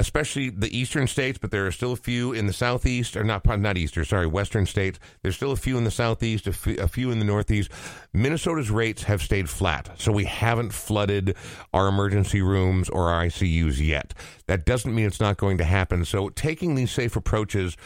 [0.00, 3.46] especially the eastern states, but there are still a few in the southeast, or not
[3.46, 4.98] not eastern, sorry, western states.
[5.22, 7.70] There's still a few in the southeast, a few, few in the northeast.
[8.12, 11.36] Minnesota's rates have stayed flat, so we haven't flooded
[11.74, 14.14] our emergency rooms or our ICUs yet.
[14.46, 16.04] That doesn't mean it's not going to happen.
[16.04, 17.76] So taking these safe approaches,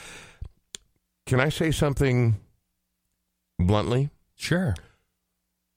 [1.27, 2.37] can I say something
[3.59, 4.11] bluntly?
[4.37, 4.75] sure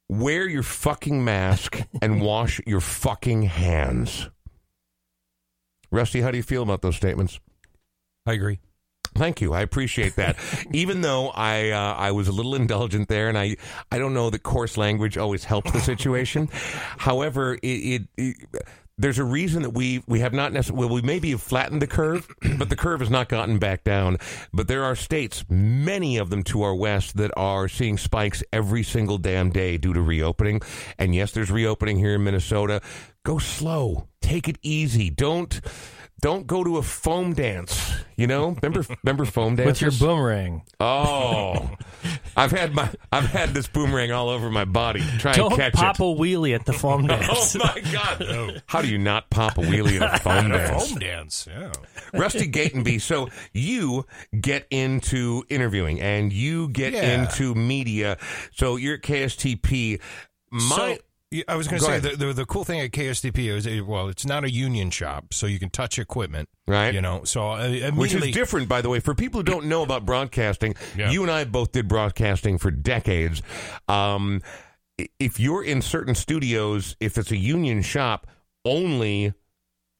[0.09, 4.29] Wear your fucking mask and wash your fucking hands.
[5.91, 7.39] Rusty, how do you feel about those statements?
[8.25, 8.59] I agree.
[9.15, 9.53] Thank you.
[9.53, 10.37] I appreciate that.
[10.71, 13.57] Even though I uh, I was a little indulgent there, and I
[13.91, 16.49] I don't know that coarse language always helps the situation.
[16.51, 18.35] However, it, it, it
[18.97, 21.87] there's a reason that we we have not necessarily well we maybe have flattened the
[21.87, 22.27] curve,
[22.57, 24.17] but the curve has not gotten back down.
[24.53, 28.83] But there are states, many of them to our west, that are seeing spikes every
[28.83, 30.61] single damn day due to reopening.
[30.97, 32.81] And yes, there's reopening here in Minnesota.
[33.23, 34.07] Go slow.
[34.21, 35.09] Take it easy.
[35.09, 35.61] Don't
[36.21, 37.93] don't go to a foam dance.
[38.15, 41.69] You know, remember remember foam dance with your boomerang Oh,
[42.35, 45.01] I've had my I've had this boomerang all over my body.
[45.01, 45.37] Try and catch it.
[45.37, 46.01] don't and catch pop it.
[46.01, 48.63] a wheelie at the foam oh, dance Oh my god!
[48.65, 50.89] How do you not pop a wheelie at a foam dance?
[50.89, 51.47] Home dance.
[51.47, 51.71] Yeah.
[52.13, 52.99] Rusty Gatenby.
[53.01, 54.05] So you
[54.39, 57.21] get into interviewing and you get Yeah.
[57.23, 58.17] into media.
[58.55, 59.99] So you're at KSTP.
[60.49, 60.59] My
[60.95, 60.97] so,
[61.47, 64.25] I was going to say the, the the cool thing at KSTP is well, it's
[64.25, 66.93] not a union shop, so you can touch equipment, Right.
[66.93, 69.83] You know, so uh, which is different, by the way, for people who don't know
[69.83, 70.75] about broadcasting.
[70.95, 71.11] Yeah.
[71.11, 73.41] You and I both did broadcasting for decades.
[73.89, 74.41] Um,
[75.19, 78.27] if you're in certain studios, if it's a union shop,
[78.65, 79.33] only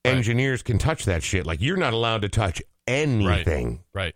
[0.05, 1.45] engineers can touch that shit.
[1.45, 3.83] Like you're not allowed to touch anything.
[3.93, 4.15] Right.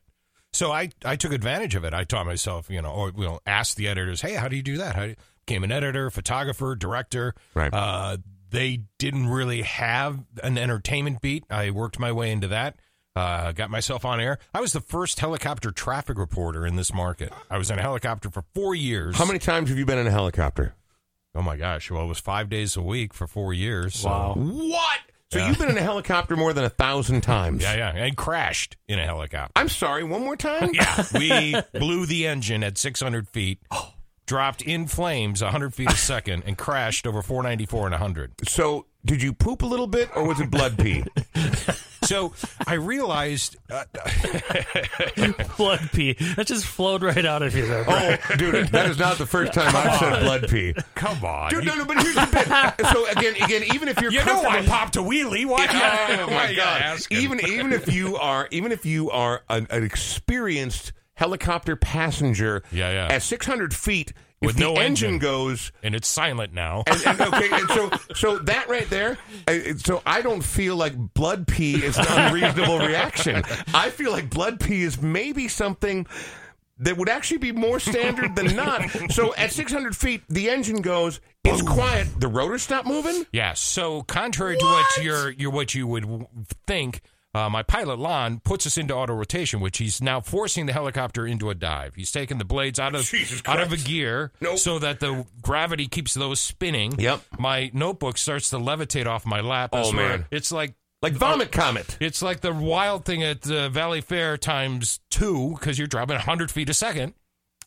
[0.53, 1.93] So I, I took advantage of it.
[1.93, 4.63] I taught myself, you know, or you know, asked the editors, hey, how do you
[4.63, 4.95] do that?
[4.95, 5.15] How do you,
[5.51, 7.33] became an editor, photographer, director.
[7.53, 7.73] Right.
[7.73, 8.17] Uh,
[8.51, 11.43] they didn't really have an entertainment beat.
[11.49, 12.77] I worked my way into that.
[13.17, 14.37] Uh, got myself on air.
[14.53, 17.33] I was the first helicopter traffic reporter in this market.
[17.49, 19.17] I was in a helicopter for four years.
[19.17, 20.73] How many times have you been in a helicopter?
[21.35, 21.91] Oh my gosh!
[21.91, 23.95] Well, it was five days a week for four years.
[23.95, 24.09] So.
[24.09, 24.35] Wow.
[24.37, 24.99] What?
[25.31, 25.47] So Yeah.
[25.49, 27.63] you've been in a helicopter more than a thousand times.
[27.63, 29.51] Yeah, yeah, and crashed in a helicopter.
[29.57, 30.03] I'm sorry.
[30.05, 30.71] One more time.
[30.73, 33.59] Yeah, we blew the engine at 600 feet,
[34.31, 38.47] dropped in flames 100 feet a second, and crashed over 494 and 100.
[38.47, 41.03] So did you poop a little bit, or was it blood pee?
[42.03, 42.33] So
[42.65, 43.85] I realized, uh,
[45.57, 48.19] blood pee that just flowed right out of you there Brian.
[48.27, 50.73] oh, dude, that is not the first time I've said blood pee.
[50.95, 52.87] come on, Dude, you, no, no, but here's the bit.
[52.87, 55.45] So again, again, even if you're you know I popped a wheelie.
[55.45, 55.67] Why?
[55.69, 56.99] oh my god!
[57.11, 62.63] Even even if you are even if you are an, an experienced helicopter passenger.
[62.71, 63.13] Yeah, yeah.
[63.13, 64.11] At 600 feet,
[64.41, 65.19] With if the no engine engine.
[65.19, 65.71] goes.
[65.83, 66.83] and it's silent now.
[66.87, 69.19] And, and, okay, and so so that right there,
[69.77, 73.43] so I don't feel like blood pee is an unreasonable reaction.
[73.73, 76.07] I feel like blood pee is maybe something
[76.79, 78.81] that would actually be more standard than not.
[79.11, 81.21] So at 600 feet, the engine goes.
[81.43, 82.07] It's quiet.
[82.19, 83.27] The rotors stop moving.
[83.31, 83.53] Yeah.
[83.53, 86.25] So contrary to what you're, you're what you would
[86.65, 87.01] think,
[87.33, 91.25] uh, my pilot Lon puts us into auto rotation, which he's now forcing the helicopter
[91.25, 91.95] into a dive.
[91.95, 94.57] He's taking the blades out of Jesus out of a gear Nope.
[94.57, 96.99] so that the gravity keeps those spinning.
[96.99, 97.21] Yep.
[97.39, 99.69] My notebook starts to levitate off my lap.
[99.73, 100.09] Oh, swear.
[100.09, 100.25] man.
[100.29, 101.97] it's like Like vomit comet.
[102.01, 106.69] It's like the wild thing at uh, Valleyfair times two because you're dropping 100 feet
[106.69, 107.13] a second.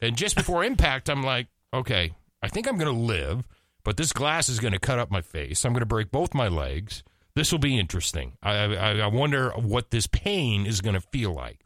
[0.02, 2.12] And just before impact, I'm like, okay,
[2.42, 3.48] I think I'm going to live,
[3.82, 5.64] but this glass is going to cut up my face.
[5.64, 7.02] I'm going to break both my legs.
[7.36, 8.34] This will be interesting.
[8.42, 11.58] I, I, I wonder what this pain is going to feel like.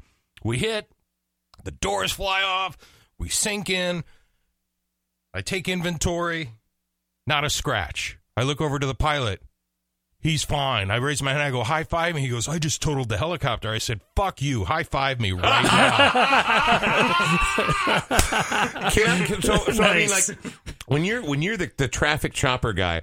[0.42, 0.90] We hit,
[1.64, 2.78] the doors fly off,
[3.18, 4.02] we sink in.
[5.34, 6.52] I take inventory,
[7.26, 8.18] not a scratch.
[8.36, 9.42] I look over to the pilot.
[10.20, 10.90] He's fine.
[10.90, 11.42] I raise my hand.
[11.42, 14.42] I go high five, and he goes, "I just totaled the helicopter." I said, "Fuck
[14.42, 14.64] you!
[14.64, 15.98] High five me right now."
[18.90, 20.28] Can so, so I mean, Nice.
[20.30, 20.38] like
[20.88, 23.02] when you're when you're the, the traffic chopper guy,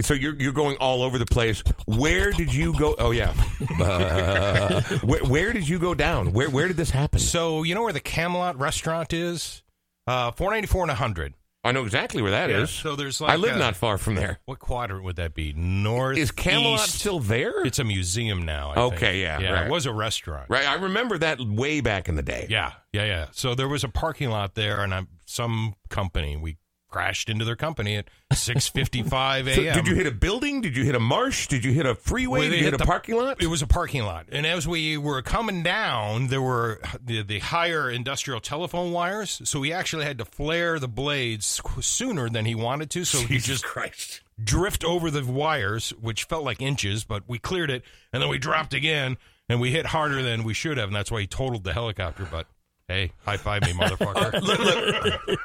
[0.00, 1.62] so you're you're going all over the place.
[1.86, 2.94] Where did you go?
[2.98, 3.34] Oh yeah,
[3.80, 6.32] Uh, where, where did you go down?
[6.32, 7.18] Where where did this happen?
[7.18, 9.62] so you know where the Camelot restaurant is?
[10.06, 11.34] Uh, four ninety four and hundred.
[11.66, 12.68] I know exactly where that is.
[12.68, 14.38] So there's like I live uh, not far from there.
[14.44, 15.54] What quadrant would that be?
[15.54, 16.18] North.
[16.18, 17.00] Is Camelot east?
[17.00, 17.64] still there?
[17.64, 18.72] It's a museum now.
[18.76, 19.22] I Okay, think.
[19.22, 19.50] yeah, yeah.
[19.52, 19.66] right.
[19.66, 20.50] It was a restaurant.
[20.50, 22.48] right, I remember that way back in the day.
[22.50, 23.26] Yeah, yeah, yeah.
[23.32, 26.36] So there was a parking lot there, and I'm some company.
[26.36, 26.58] We
[26.94, 29.74] crashed into their company at six fifty five So a.m.
[29.74, 30.60] did you hit a building?
[30.60, 31.48] Did you hit a marsh?
[31.48, 32.40] Did you hit a freeway?
[32.42, 33.42] Well, did you hit, hit a parking lot?
[33.42, 37.40] It was a parking lot, and as we were coming down, there were the, the
[37.40, 39.40] higher industrial telephone wires.
[39.44, 43.04] So he actually had to flare the blades sooner than he wanted to.
[43.04, 44.20] So he just Christ.
[44.42, 47.82] drift over the wires, which felt like inches, but we cleared it,
[48.12, 49.16] and then we dropped again,
[49.48, 52.26] and we hit harder than we should have, and that's why he totaled the helicopter.
[52.30, 52.46] But
[52.88, 54.40] hey, high five me, motherfucker!
[54.42, 55.40] Look, look.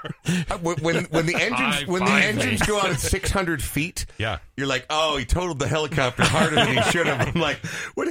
[0.52, 2.42] Uh, when when when the engines High when the five me.
[2.44, 4.40] engines go out at 600 feet, Yeah.
[4.58, 7.28] you're like, oh, he totaled the helicopter harder than he should have.
[7.36, 7.58] I'm like,
[7.96, 8.08] what?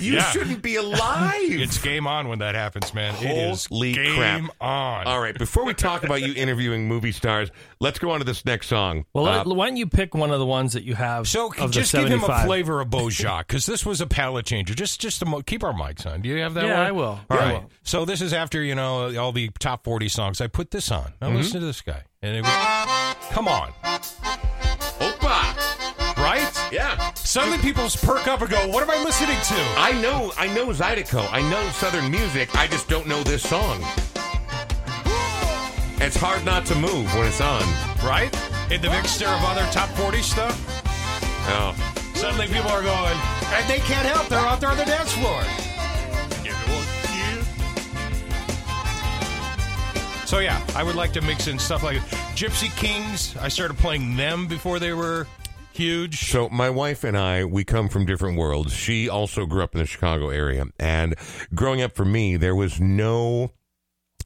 [0.00, 0.22] You Yeah.
[0.30, 1.34] shouldn't be alive.
[1.42, 3.14] it's game on when that happens, man.
[3.24, 4.50] It is Holy game crap.
[4.60, 5.06] on.
[5.06, 7.50] All right, before we talk about you interviewing movie stars,
[7.80, 9.04] let's go on to this next song.
[9.14, 11.28] Well, Uh, why don't you pick one of the ones that you have?
[11.28, 14.46] So of the just give him a flavor of BeauSoleil because this was a palate
[14.46, 14.74] changer.
[14.74, 16.20] Just just a mo- keep our mics on.
[16.22, 16.64] Do you have that?
[16.64, 16.86] Yeah, one?
[16.86, 17.04] I will.
[17.04, 17.62] All Yeah, I right.
[17.62, 17.70] will.
[17.82, 20.40] So this is after you know all the top forty songs.
[20.40, 21.12] I put this on.
[21.20, 21.36] Now Mm-hmm.
[21.36, 22.02] listen to this guy.
[22.22, 23.70] And it was, come on,
[24.98, 26.16] Opa.
[26.16, 26.50] right?
[26.72, 27.12] Yeah.
[27.14, 30.66] Suddenly people perk up and go, "What am I listening to?" I know, I know
[30.68, 31.26] Zydeco.
[31.30, 32.54] I know Southern music.
[32.56, 33.80] I just don't know this song.
[36.00, 37.62] It's hard not to move when it's on.
[38.04, 38.32] Right?
[38.70, 40.54] In the mixture of other top forty stuff,
[41.50, 41.74] Oh.
[42.14, 43.16] suddenly people are going,
[43.54, 44.28] and they can't help.
[44.28, 45.42] They're out there on the dance floor.
[50.28, 51.96] So yeah, I would like to mix in stuff like
[52.36, 53.34] Gypsy Kings.
[53.38, 55.26] I started playing them before they were
[55.72, 56.30] huge.
[56.30, 58.74] So my wife and I, we come from different worlds.
[58.74, 61.14] She also grew up in the Chicago area, and
[61.54, 63.52] growing up for me, there was no,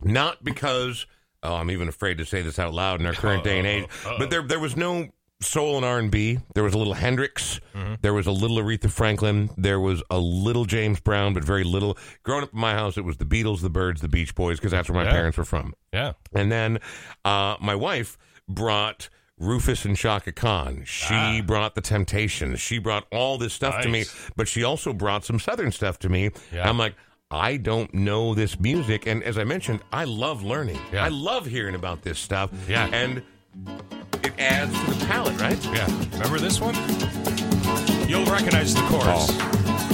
[0.03, 1.07] not because
[1.45, 3.87] oh, I'm even afraid to say this out loud in our current day and age,
[4.19, 5.09] but there there was no
[5.45, 6.39] soul and R and B.
[6.55, 7.61] There was a little Hendrix,
[8.03, 11.97] there was a little Aretha Franklin, there was a little James Brown, but very little.
[12.23, 14.73] Growing up in my house, it was the Beatles, the Byrds, the Beach Boys, because
[14.73, 15.13] that's where my Yeah.
[15.17, 15.75] parents were from.
[15.93, 16.13] Yeah.
[16.33, 16.79] And then
[17.25, 18.17] uh, my wife
[18.49, 20.85] brought Rufus and Chaka Khan.
[20.87, 22.61] She brought the Temptations.
[22.61, 24.05] She brought all this stuff to me,
[24.37, 26.31] but she also brought some Southern stuff to me.
[26.53, 26.69] Yeah.
[26.69, 26.95] I'm like,
[27.31, 30.79] I don't know this music, and as I mentioned, I love learning.
[30.93, 31.05] Yeah.
[31.05, 32.51] I love hearing about this stuff.
[32.69, 32.89] Yeah.
[32.93, 33.23] and
[34.37, 35.59] it adds to the palette, right?
[35.67, 35.87] Yeah.
[36.13, 36.75] Remember this one?
[38.09, 39.27] You'll recognize the chorus.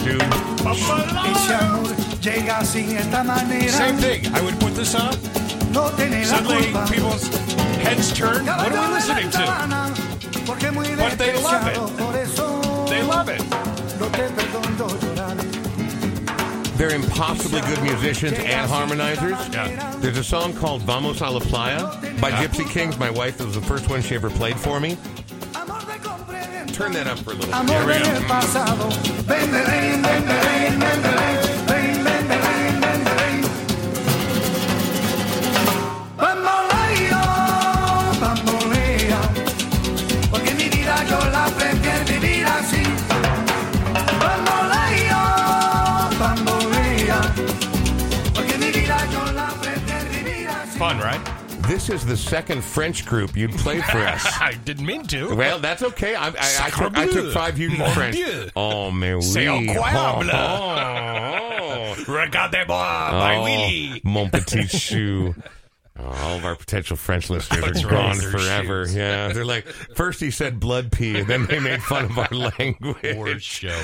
[0.04, 1.86] Dude, Ese amor
[2.20, 3.68] llega así esta manera.
[3.70, 4.26] Same thing.
[4.34, 5.14] I would put this on.
[5.72, 6.86] No tiene la Suddenly, culpa.
[6.90, 7.28] people's
[7.82, 8.44] heads turn.
[8.46, 9.38] What are we listening to?
[9.38, 10.42] to?
[10.46, 11.74] Porque muy But they love it.
[11.76, 13.42] despreciado, Por eso They love it.
[14.00, 15.17] no te perdono llorar.
[16.78, 19.52] They're impossibly good musicians and harmonizers.
[19.52, 19.96] Yeah.
[19.96, 21.82] There's a song called Vamos a la Playa
[22.20, 22.96] by Gypsy Kings.
[22.96, 24.96] My wife, was the first one she ever played for me.
[25.54, 26.72] Amor de compra y venta.
[26.72, 27.54] Turn that up for a little bit.
[27.54, 28.06] Amor Here
[30.72, 31.47] we go.
[50.98, 51.48] Fun, right?
[51.68, 54.24] This is the second French group you'd played for us.
[54.40, 55.34] I didn't mean to.
[55.34, 56.14] Well, that's okay.
[56.14, 56.32] I, I,
[56.62, 58.14] I, took, I took five years in Mon French.
[58.16, 58.50] Dieu.
[58.56, 59.68] Oh, mais C'est oui.
[59.68, 60.30] incroyable.
[60.32, 62.04] Oh, oh.
[62.06, 64.00] Regardez-moi, my Oh, Willy.
[64.04, 65.34] Mon petit chou.
[66.00, 68.86] Oh, all of our potential French listeners are gone forever.
[68.86, 68.94] shoes.
[68.94, 72.28] Yeah, they're like, first he said blood pee, and then they made fun of our
[72.58, 73.16] language.
[73.16, 73.82] Worst show.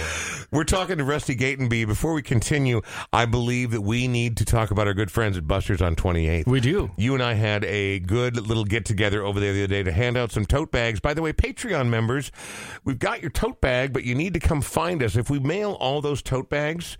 [0.52, 1.86] We're talking to Rusty Gatenby.
[1.86, 5.48] Before we continue, I believe that we need to talk about our good friends at
[5.48, 6.46] Buster's on 28th.
[6.46, 6.92] We do.
[6.96, 9.92] You and I had a good little get together over there the other day to
[9.92, 11.00] hand out some tote bags.
[11.00, 12.30] By the way, Patreon members,
[12.84, 15.16] we've got your tote bag, but you need to come find us.
[15.16, 16.96] If we mail all those tote bags,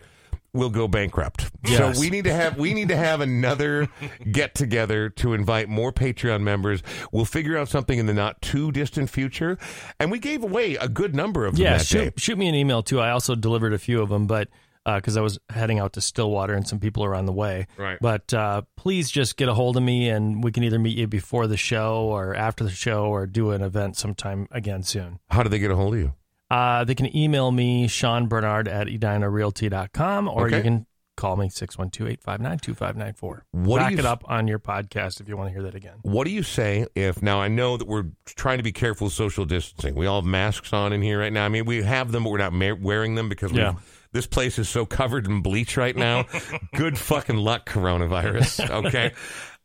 [0.54, 1.50] we'll go bankrupt.
[1.66, 1.96] Yes.
[1.96, 3.88] So we need to have we need to have another
[4.32, 6.82] get together to invite more Patreon members.
[7.12, 9.58] We'll figure out something in the not too distant future.
[10.00, 12.82] And we gave away a good number of them Yeah, shoot, shoot me an email
[12.82, 13.00] too.
[13.00, 14.48] I also delivered a few of them, but
[14.86, 17.66] because I was heading out to Stillwater and some people are on the way.
[17.78, 17.98] Right.
[18.00, 21.06] But uh, please just get a hold of me and we can either meet you
[21.06, 25.20] before the show or after the show or do an event sometime again soon.
[25.30, 26.12] How do they get a hold of you?
[26.54, 30.58] Uh, they can email me, Sean Bernard at edinarealty.com, or Okay.
[30.58, 30.86] you can
[31.16, 33.42] call me 612-859-2594.
[33.52, 35.94] What Back you it up on your podcast if you want to hear that again.
[36.02, 39.14] What do you say if now I know that we're trying to be careful with
[39.14, 39.94] social distancing.
[39.94, 41.44] We all have masks on in here right now.
[41.44, 43.74] I mean, we have them, but we're not ma- wearing them because Yeah.
[44.12, 46.24] this place is so covered in bleach right now.
[46.74, 48.68] Good fucking luck, coronavirus.
[48.86, 49.12] Okay.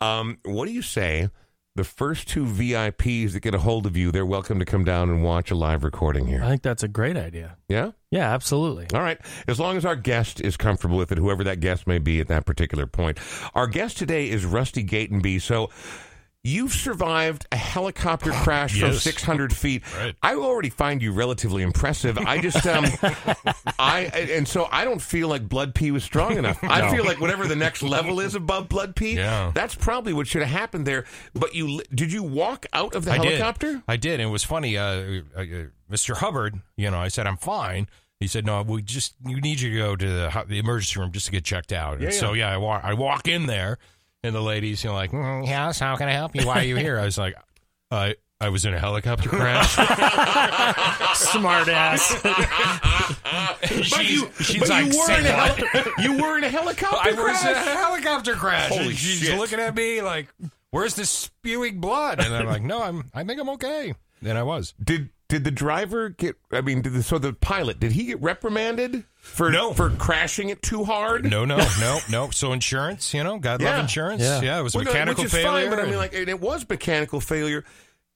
[0.02, 1.30] um, what do you say?
[1.80, 5.10] The first two VIPs that get a hold of you, they're welcome to come down
[5.10, 6.44] and watch a live recording here.
[6.44, 7.56] I think that's a great idea.
[7.70, 7.92] Yeah?
[8.12, 8.88] Yeah, absolutely.
[8.94, 9.18] All right.
[9.48, 12.28] As long as our guest is comfortable with it, whoever that guest may be at
[12.28, 13.18] that particular point.
[13.56, 15.42] Our guest today is Rusty Gatenby.
[15.42, 15.70] So
[16.44, 19.84] you've survived a helicopter crash from 600 feet.
[19.98, 20.16] Right.
[20.24, 22.18] I already find you relatively impressive.
[22.18, 22.86] I just, um,
[23.78, 26.58] I, and so I don't feel like blood pee was strong enough.
[26.64, 29.52] I feel like whatever the next level is above blood pee, Yeah.
[29.54, 31.06] that's probably what should have happened there.
[31.34, 33.74] But you, did you walk out of the I helicopter?
[33.74, 33.84] did.
[33.88, 34.20] I did.
[34.20, 34.78] It was funny.
[34.78, 35.44] Uh, uh, uh,
[35.92, 36.16] Mr.
[36.18, 37.88] Hubbard, you know, I said, I'm fine.
[38.20, 41.12] He said, no, we just, you need you to go to the, the emergency room
[41.12, 41.96] just to get checked out.
[41.96, 43.78] And Yeah, so, yeah, I, wa- I walk in there
[44.24, 46.46] and the ladies, you know, like, mm, yes, how can I help you?
[46.46, 47.00] Why are you here?
[47.00, 47.36] I was like,
[47.92, 49.74] I, I was in a helicopter crash.
[51.18, 52.08] Smart ass.
[53.72, 56.98] she's she's but like, you, were in a what?" heli- you were in a helicopter
[57.10, 58.70] I was in a helicopter crash.
[58.70, 59.38] Holy and she's shit.
[59.38, 60.28] looking at me like,
[60.72, 63.10] "Where's this spewing blood?" And I'm like, "No, I'm.
[63.14, 63.94] I think I'm okay."
[64.24, 64.74] And I was.
[64.84, 66.36] Did did the driver get?
[66.52, 69.74] I mean, did the, so the pilot did he get reprimanded for No.
[69.74, 71.24] for crashing it too hard?
[71.30, 72.30] No, no, no, no.
[72.32, 73.72] So insurance, you know, God Yeah.
[73.72, 74.22] love insurance.
[74.22, 74.42] Yeah.
[74.42, 75.68] Yeah, it was Well, mechanical which is failure.
[75.68, 77.64] fine, but I mean, like, it was mechanical failure,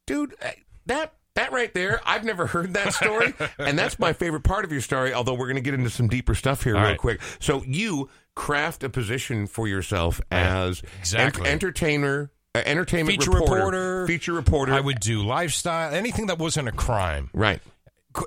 [0.07, 0.35] dude.
[0.41, 0.49] uh,
[0.87, 4.71] That that right there, I've never heard that story, and that's my favorite part of
[4.71, 5.13] your story.
[5.15, 6.99] Although we're going to get into some deeper stuff here All real right.
[6.99, 7.21] quick.
[7.39, 11.43] So you craft a position for yourself as Exactly.
[11.43, 12.29] ent- entertainer.
[12.55, 14.73] Entertainment feature reporter, reporter, feature reporter.
[14.73, 17.29] I would do lifestyle, anything that wasn't a crime.
[17.33, 17.59] right.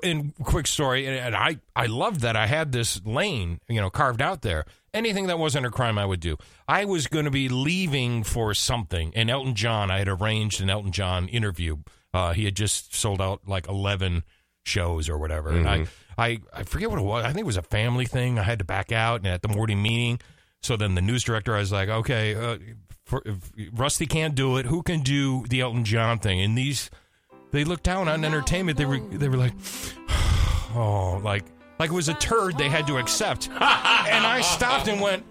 [0.03, 4.21] And quick story, and, I I loved that I had this lane, you know, carved
[4.21, 4.65] out there.
[4.93, 6.35] Anything that wasn't a crime, I would do.
[6.67, 9.89] I was going to be leaving for something, and Elton John.
[9.89, 11.77] I had arranged an Elton John interview.
[12.13, 14.23] Uh, he had just sold out like eleven
[14.65, 15.85] shows or whatever, and I,
[16.17, 17.23] I I forget what it was.
[17.23, 18.37] I think it was a family thing.
[18.37, 20.19] I had to back out, and at the morning meeting,
[20.61, 22.57] so then the news director, I was like, okay, uh,
[23.07, 24.65] for, if Rusty can't do it.
[24.65, 26.41] Who can do the Elton John thing?
[26.41, 26.89] And these
[27.51, 28.77] they looked down on entertainment.
[28.77, 29.53] They were they were like,
[30.75, 31.45] oh, like
[31.79, 33.47] like it was a turd they had to accept.
[33.51, 35.23] and I stopped and went,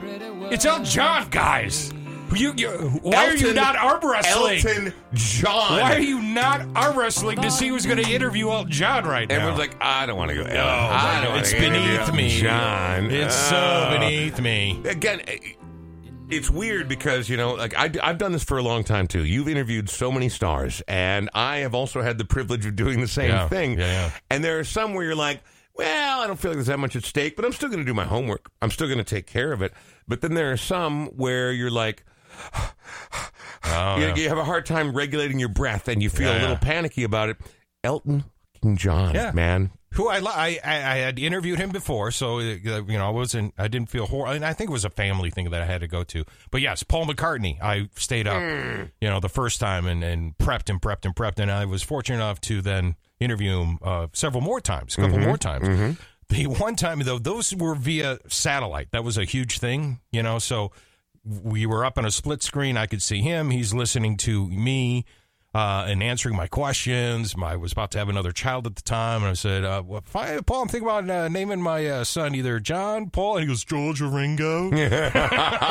[0.00, 1.92] it's Elton John, guys.
[2.34, 2.68] You, you
[3.02, 4.56] why are you not arm wrestling?
[4.58, 5.80] Elton John.
[5.80, 9.28] Why are you not arm wrestling to see who's going to interview Elton John right
[9.28, 9.36] now?
[9.36, 10.42] Everyone's like, I don't want to go.
[10.42, 13.10] Oh, I don't it's beneath me, John.
[13.10, 13.98] It's so Oh.
[13.98, 14.80] beneath me.
[14.84, 15.20] again
[16.30, 19.24] it's weird because you know like I, have done this for a long time too.
[19.24, 23.08] You've interviewed so many stars and i have also had the privilege of doing the
[23.08, 23.78] same Yeah, thing.
[23.78, 24.10] Yeah, yeah.
[24.30, 25.42] and there are some where you're like
[25.74, 27.84] well i don't feel like there's that much at stake but i'm still going to
[27.84, 28.50] do my homework.
[28.62, 29.72] I'm still going to take care of it.
[30.06, 32.04] But then there are some where you're like
[33.66, 36.56] Oh, you, you have a hard time regulating your breath and you feel a little
[36.56, 37.36] panicky about it.
[37.82, 38.24] Elton
[38.76, 43.06] john man who I, I I I had interviewed him before, so uh, you know
[43.06, 44.34] I wasn't I didn't feel horrible.
[44.34, 46.24] And I think it was a family thing that I had to go to.
[46.50, 48.40] But yes, Paul McCartney, I stayed up,
[49.00, 51.82] you know, the first time and, and prepped and prepped and prepped, and I was
[51.82, 55.66] fortunate enough to then interview him uh, several more times, a couple more times.
[56.28, 58.88] The one time though, those were via satellite.
[58.92, 60.38] That was a huge thing, you know.
[60.38, 60.72] So
[61.24, 62.76] we were up on a split screen.
[62.76, 63.50] I could see him.
[63.50, 65.04] He's listening to me.
[65.54, 67.36] Uh, and answering my questions.
[67.36, 69.82] My, I was about to have another child at the time, and I said, uh,
[69.86, 73.42] well, I- Paul, I'm thinking about uh, naming my uh, son either John, Paul, and
[73.44, 74.70] he goes, George or Ringo.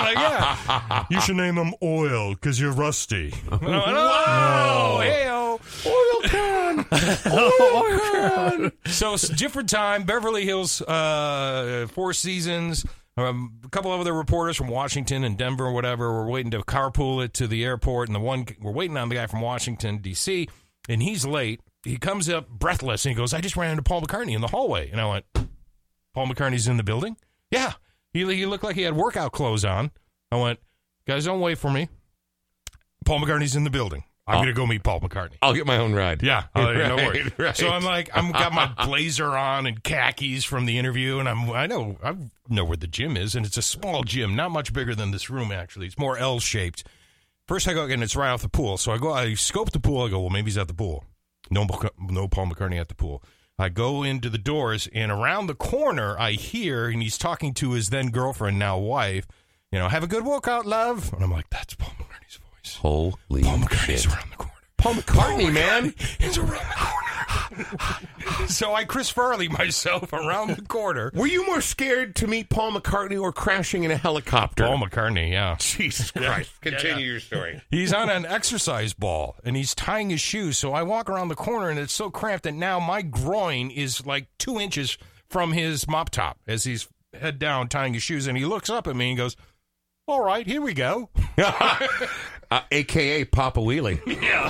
[0.03, 3.33] Like, yeah, you should name him Oil because you're rusty.
[3.51, 5.59] And went, oh.
[5.85, 6.85] Oil can.
[8.85, 10.03] So it's a different time.
[10.03, 12.85] Beverly Hills, uh, Four Seasons.
[13.15, 16.59] Um, a couple of other reporters from Washington and Denver, or whatever, were waiting to
[16.61, 19.99] carpool it to the airport, and the one we're waiting on the guy from Washington
[19.99, 20.47] D.C.
[20.89, 21.61] and he's late.
[21.83, 24.47] He comes up breathless and he goes, "I just ran into Paul McCartney in the
[24.47, 25.25] hallway," and I went,
[26.13, 27.17] "Paul McCartney's in the building?"
[27.51, 27.73] Yeah,
[28.13, 29.91] he he looked like he had workout clothes on.
[30.31, 30.59] I went,
[31.05, 31.89] "Guys, don't wait for me.
[33.05, 34.05] Paul McCartney's in the building.
[34.25, 36.23] I'm going to go meet Paul McCartney." I'll get my own ride.
[36.23, 37.31] Yeah, uh, no worries.
[37.37, 37.55] right.
[37.55, 41.49] So I'm like, I'm got my blazer on and khakis from the interview, and I'm
[41.51, 42.15] I know I
[42.49, 45.29] know where the gym is, and it's a small gym, not much bigger than this
[45.29, 45.87] room actually.
[45.87, 46.83] It's more L shaped.
[47.47, 49.79] First I go and it's right off the pool, so I go, I scope the
[49.79, 50.03] pool.
[50.05, 51.03] I go, well, maybe he's at the pool.
[51.51, 51.67] No,
[51.99, 53.21] no Paul McCartney at the pool.
[53.59, 57.73] I go into the doors, and around the corner, I hear, and he's talking to
[57.73, 59.27] his then girlfriend, now wife.
[59.71, 61.11] You know, have a good workout, love.
[61.13, 62.39] And I'm like, that's Paul McCartney's
[62.77, 64.07] Holy Paul McCartney's shit.
[64.07, 64.53] around the corner.
[64.77, 65.93] Paul McCartney, man.
[66.19, 66.99] It's around the corner.
[68.47, 71.11] so I Chris Farley myself around the corner.
[71.13, 74.65] Were you more scared to meet Paul McCartney or crashing in a helicopter?
[74.65, 75.55] Paul McCartney, yeah.
[75.59, 76.51] Jesus Christ.
[76.61, 77.61] Continue your story.
[77.69, 80.57] He's on an exercise ball and he's tying his shoes.
[80.57, 84.05] So I walk around the corner and it's so cramped that now my groin is
[84.05, 84.97] like two inches
[85.29, 88.27] from his mop top as he's head down tying his shoes.
[88.27, 89.35] And he looks up at me and goes,
[90.07, 91.09] All right, here we go.
[92.53, 93.99] Uh, AKA Papa Wheelie.
[94.23, 94.47] Yeah,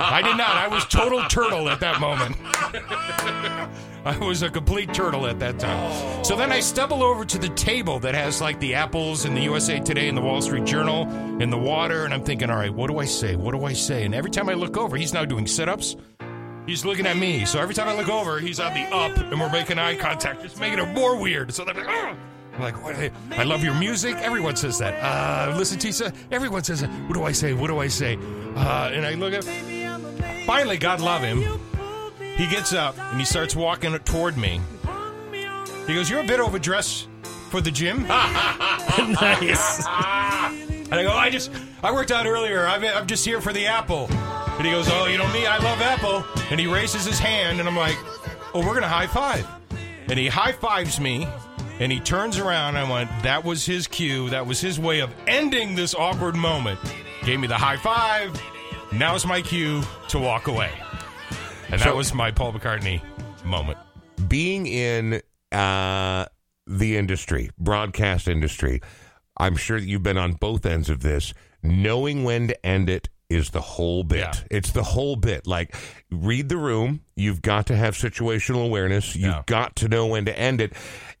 [0.00, 0.56] I did not.
[0.56, 2.36] I was total turtle at that moment.
[4.04, 6.24] I was a complete turtle at that time.
[6.24, 9.42] So then I stumble over to the table that has like the apples and the
[9.42, 11.04] USA Today and the Wall Street Journal
[11.40, 13.36] and the water, and I'm thinking, all right, what do I say?
[13.36, 14.04] What do I say?
[14.04, 15.94] And every time I look over, he's now doing sit-ups.
[16.66, 17.44] He's looking at me.
[17.44, 20.42] So every time I look over, he's on the up, and we're making eye contact,
[20.42, 21.54] just making it more weird.
[21.54, 22.16] So they're like, "Ugh."
[22.56, 22.96] I'm like, what?
[23.32, 24.16] I love your music.
[24.16, 24.94] Everyone says that.
[25.02, 26.14] Uh, listen Tisa.
[26.30, 26.90] Everyone says that.
[27.08, 27.52] What do I say?
[27.52, 28.16] What do I say?
[28.56, 29.44] Uh, and I look at.
[30.46, 31.42] Finally, God love him.
[32.36, 34.60] He gets up and he starts walking toward me.
[35.86, 37.08] He goes, "You're a bit overdressed
[37.50, 39.84] for the gym." nice.
[40.90, 41.50] And I go, I just,
[41.82, 42.66] I worked out earlier.
[42.66, 44.06] I'm, I'm just here for the apple.
[44.10, 46.24] And he goes, Oh, you know me, I love apple.
[46.50, 47.96] And he raises his hand, and I'm like,
[48.52, 49.44] Oh, we're going to high five.
[50.08, 51.26] And he high fives me,
[51.80, 52.76] and he turns around.
[52.76, 54.30] I went, That was his cue.
[54.30, 56.78] That was his way of ending this awkward moment.
[57.24, 58.40] Gave me the high five.
[58.92, 60.70] Now's my cue to walk away.
[61.70, 63.00] And that So- was my Paul McCartney
[63.44, 63.78] moment.
[64.28, 65.20] being in
[65.52, 66.26] uh,
[66.66, 68.80] the industry, broadcast industry,
[69.36, 71.34] I'm sure that you've been on both ends of this.
[71.62, 74.18] Knowing when to end it is the whole bit.
[74.20, 74.32] Yeah.
[74.50, 75.46] It's the whole bit.
[75.46, 75.74] Like,
[76.10, 77.00] read the room.
[77.16, 79.14] You've got to have situational awareness.
[79.16, 79.42] You've Yeah.
[79.46, 80.74] got to know when to end it.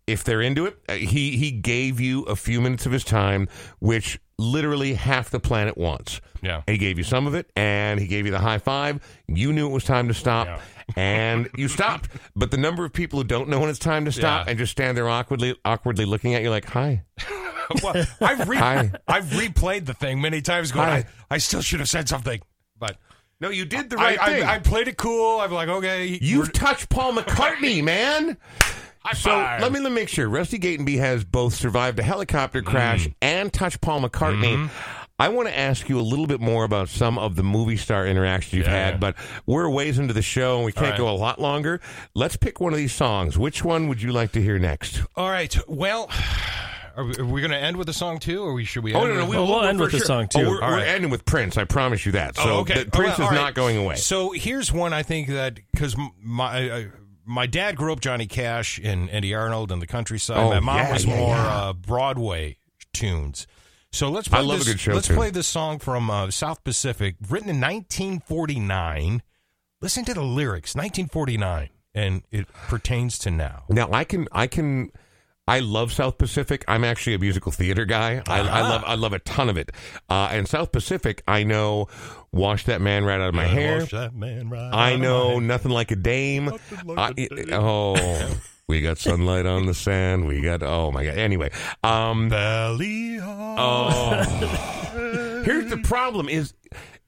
[0.06, 3.48] If they're into it, uh, he he gave you a few minutes of his time,
[3.78, 6.20] which literally half the planet wants.
[6.42, 6.62] Yeah.
[6.66, 9.00] He gave you some of it, and he gave you the high five.
[9.28, 10.60] You knew it was time to stop, Yeah.
[10.96, 12.10] and you stopped.
[12.36, 14.50] But the number of people who don't know when it's time to stop Yeah.
[14.50, 17.04] and just stand there awkwardly, awkwardly looking at you like, "Hi."
[17.82, 18.90] well, I've, re- Hi.
[19.08, 20.86] I've replayed the thing many times going.
[20.88, 22.42] I, I still should have said something.
[22.78, 22.98] But
[23.40, 24.42] No, you did the I, right thing.
[24.42, 25.40] I, I played it cool.
[25.40, 26.18] I'm like, okay.
[26.20, 28.36] You've touched Paul McCartney, man.
[29.04, 29.60] High So five.
[29.60, 30.28] let me let me make sure.
[30.28, 33.14] Rusty Gatenby has both survived a helicopter crash Mm.
[33.22, 34.56] and touched Paul McCartney.
[34.56, 34.66] Mm-hmm.
[35.16, 38.04] I want to ask you a little bit more about some of the movie star
[38.04, 38.98] interactions you've Yeah, had, yeah.
[38.98, 40.98] but we're ways into the show and we can't right.
[40.98, 41.80] go a lot longer.
[42.16, 43.38] Let's pick one of these songs.
[43.38, 45.02] Which one would you like to hear next?
[45.14, 45.56] All right.
[45.68, 46.10] Well,
[46.96, 48.92] are we, we going to end with a song too, or we should we?
[48.92, 50.06] Oh end no, no, with- we, Well, we'll end for with the sure.
[50.06, 50.48] song, Oh, too.
[50.50, 51.56] we're, All we're ending with Prince.
[51.58, 52.34] I promise you that.
[52.34, 52.82] So Oh, okay.
[52.82, 53.94] the- Prince Well, is all not going away.
[53.94, 56.82] So here's one I think that because my uh,
[57.26, 60.38] my dad grew up Johnny Cash and Eddy Arnold and the countryside.
[60.38, 61.56] Oh, my mom yeah, was yeah, more yeah.
[61.56, 62.58] Uh, Broadway
[62.92, 63.46] tunes.
[63.92, 65.16] So let's I play love a this, good show Let's tune.
[65.16, 69.22] play this song from uh, South Pacific, written in 1949.
[69.80, 73.64] Listen to the lyrics, 1949, and it pertains to now.
[73.68, 74.90] Now I can I can
[75.46, 76.64] I love South Pacific.
[76.66, 78.22] I'm actually a musical theater guy.
[78.26, 79.70] I, I love I love a ton of it.
[80.08, 81.88] Uh, and South Pacific, I know
[82.32, 85.00] "Wash That Man Right Out of My Hair." Wash that man right out I of
[85.00, 86.46] know my- nothing like a dame.
[86.84, 87.48] Like I- a dame.
[87.52, 90.26] oh, we got sunlight on the sand.
[90.26, 91.18] We got oh my god.
[91.18, 91.50] Anyway,
[91.82, 94.22] um, Belly oh,
[95.44, 96.54] here's the problem: is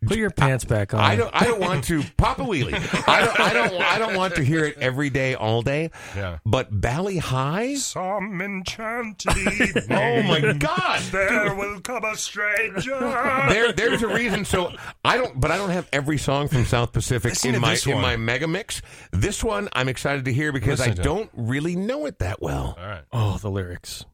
[0.06, 1.00] Put your pants back on.
[1.00, 1.34] I don't.
[1.34, 2.74] I don't want to Papa Wheelie.
[3.08, 3.40] I don't.
[3.40, 3.82] I don't.
[3.82, 5.90] I don't want to hear it every day, all day.
[6.14, 6.38] Yeah.
[6.44, 7.76] But Bali Ha'i.
[7.76, 9.84] Some enchanted.
[9.96, 11.00] Oh my God!
[11.12, 12.98] There will come a stranger.
[13.48, 14.44] There, there's a reason.
[14.44, 14.72] So
[15.04, 17.86] I don't, but I don't have every song from South Pacific Listen in my this
[17.86, 18.82] in my mega mix.
[19.12, 22.76] This one I'm excited to hear because Listen I don't really know it that well.
[22.78, 23.04] All right.
[23.12, 24.04] oh, the lyrics.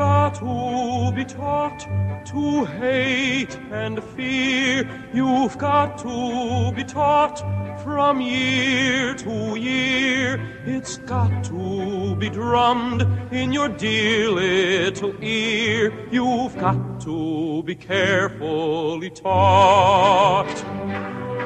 [0.00, 1.80] Got to be taught
[2.28, 4.88] to hate and fear.
[5.12, 7.38] You've got to be taught
[7.82, 10.40] from year to year.
[10.64, 15.92] It's got to be drummed in your dear little ear.
[16.10, 20.56] You've got to be carefully taught.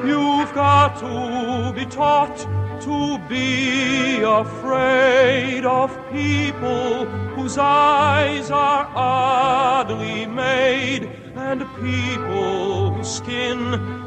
[0.05, 2.47] You've got to be taught
[2.81, 7.05] to be afraid of people
[7.35, 13.59] whose eyes are oddly made and people whose skin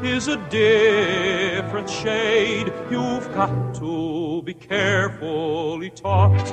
[0.03, 2.71] is a different shade.
[2.91, 6.47] You've got to be carefully taught.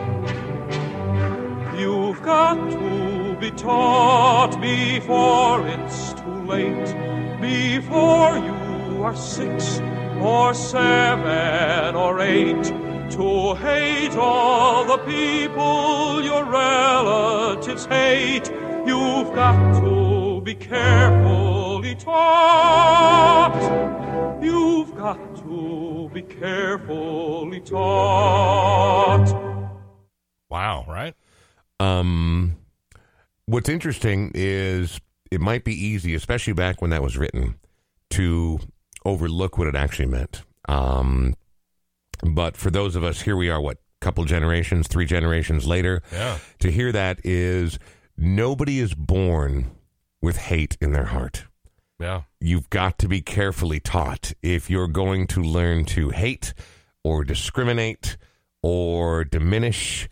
[1.78, 9.80] You've got to be taught before it's too late, before you are six
[10.20, 12.64] or seven or eight,
[13.10, 18.50] to hate all the people your relatives hate.
[18.86, 23.54] You've got to be carefully taught.
[24.42, 29.26] You've got to be carefully taught.
[30.48, 30.84] Wow.
[30.88, 31.14] Right.
[31.80, 32.56] Um,
[33.46, 35.00] what's interesting is
[35.30, 37.56] it might be easy, especially back when that was written,
[38.10, 38.60] to
[39.06, 40.42] overlook what it actually meant.
[40.68, 41.34] Um,
[42.22, 46.38] but for those of us, here we are, what, couple generations, three generations later, Yeah.
[46.58, 47.78] to hear that is
[48.16, 49.70] nobody is born
[50.20, 51.44] with hate in their heart.
[51.98, 52.22] Yeah.
[52.40, 56.52] You've got to be carefully taught if you're going to learn to hate
[57.02, 58.16] or discriminate
[58.62, 60.08] or diminish.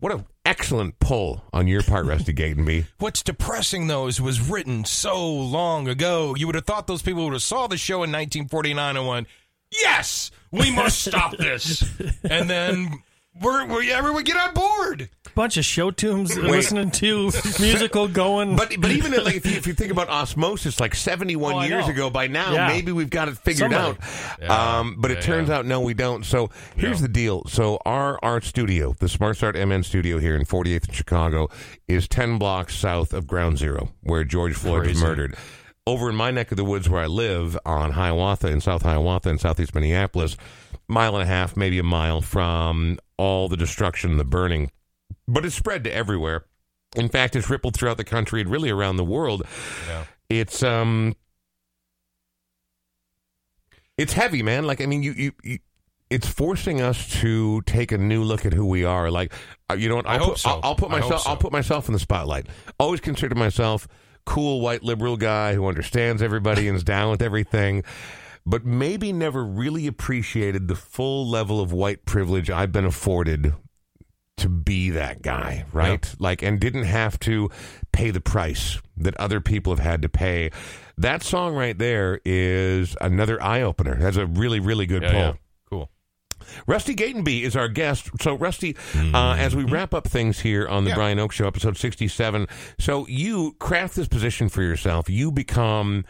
[0.00, 2.86] What an excellent pull on your part, Rusty Gatenby.
[2.98, 6.34] What's depressing though is it was written so long ago.
[6.34, 9.26] You would have thought those people would have saw the show in 1949 and went,
[9.70, 11.84] "Yes, we must stop this."
[12.22, 13.02] and then
[13.42, 15.10] we're, we everyone get on board.
[15.34, 18.56] Bunch of show tunes listening to musical going.
[18.56, 21.62] But but even like if you, if you think about osmosis, like seventy one Oh,
[21.62, 21.92] years know.
[21.92, 22.68] ago, by now Yeah.
[22.68, 23.98] maybe we've got it figured Somebody.
[23.98, 24.38] out.
[24.40, 24.78] Yeah.
[24.78, 25.56] Um, but it Yeah, turns yeah.
[25.58, 26.24] out no, we don't.
[26.26, 27.06] So here's Yeah.
[27.06, 27.44] the deal.
[27.46, 31.48] So our art studio, the Smart Start MN studio here in 48th in Chicago,
[31.88, 35.36] is ten blocks south of Ground Zero, where George Floyd was murdered.
[35.86, 39.30] Over in my neck of the woods where I live on Hiawatha in South Hiawatha
[39.30, 40.36] in Southeast Minneapolis,
[40.88, 44.70] mile and a half, maybe a mile from all the destruction, the burning,
[45.30, 46.44] but it's spread to everywhere.
[46.96, 49.44] In fact, it's rippled throughout the country and really around the world.
[49.88, 50.04] Yeah.
[50.28, 51.14] It's um,
[53.96, 54.64] it's heavy, man.
[54.64, 55.32] Like I mean, you you.
[55.42, 55.58] you
[56.10, 59.12] it's forcing us to take a new look at who we are.
[59.12, 59.32] Like,
[59.70, 60.08] uh, you know what?
[60.08, 60.50] I I'll hope put, so.
[60.50, 61.28] I'll, I'll put I myself.
[61.28, 62.48] I'll put myself in the spotlight.
[62.80, 63.86] Always considered myself
[64.26, 67.84] cool white liberal guy who understands everybody and is down with everything,
[68.44, 73.54] but maybe never really appreciated the full level of white privilege I've been afforded
[74.40, 76.14] to be that guy, right?
[76.18, 77.50] Like, and didn't have to
[77.92, 80.50] pay the price that other people have had to pay.
[80.98, 83.94] That song right there is another eye opener.
[83.94, 85.18] That's a really, really good Yeah, pull.
[85.20, 85.32] yeah.
[85.70, 85.90] Cool.
[86.66, 88.10] Rusty Gatenby is our guest.
[88.20, 88.76] So, Rusty,
[89.14, 90.96] uh, as we wrap up things here on the Yeah.
[90.96, 92.46] Brian Oake Show, episode 67,
[92.78, 95.08] so you craft this position for yourself.
[95.08, 96.04] You become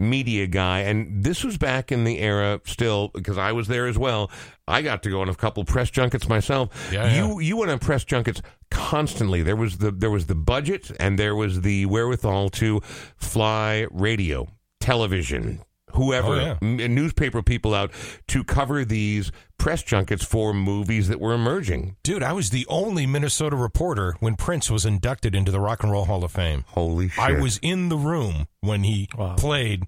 [0.00, 0.80] media guy.
[0.80, 4.30] And this was back in the era still, because I was there as well.
[4.66, 6.90] I got to go on a couple press junkets myself.
[6.92, 8.40] Yeah, you you went on press junkets
[8.70, 9.42] constantly.
[9.42, 12.80] There was the there was the budget and there was the wherewithal to
[13.16, 14.48] fly radio,
[14.80, 15.60] television,
[15.94, 16.56] whoever, Oh, yeah.
[16.62, 17.90] m- newspaper people out
[18.28, 21.96] to cover these press junkets for movies that were emerging.
[22.02, 25.92] Dude, I was the only Minnesota reporter when Prince was inducted into the Rock and
[25.92, 26.64] Roll Hall of Fame.
[26.68, 27.22] Holy shit!
[27.22, 29.34] I was in the room when he Wow.
[29.36, 29.84] played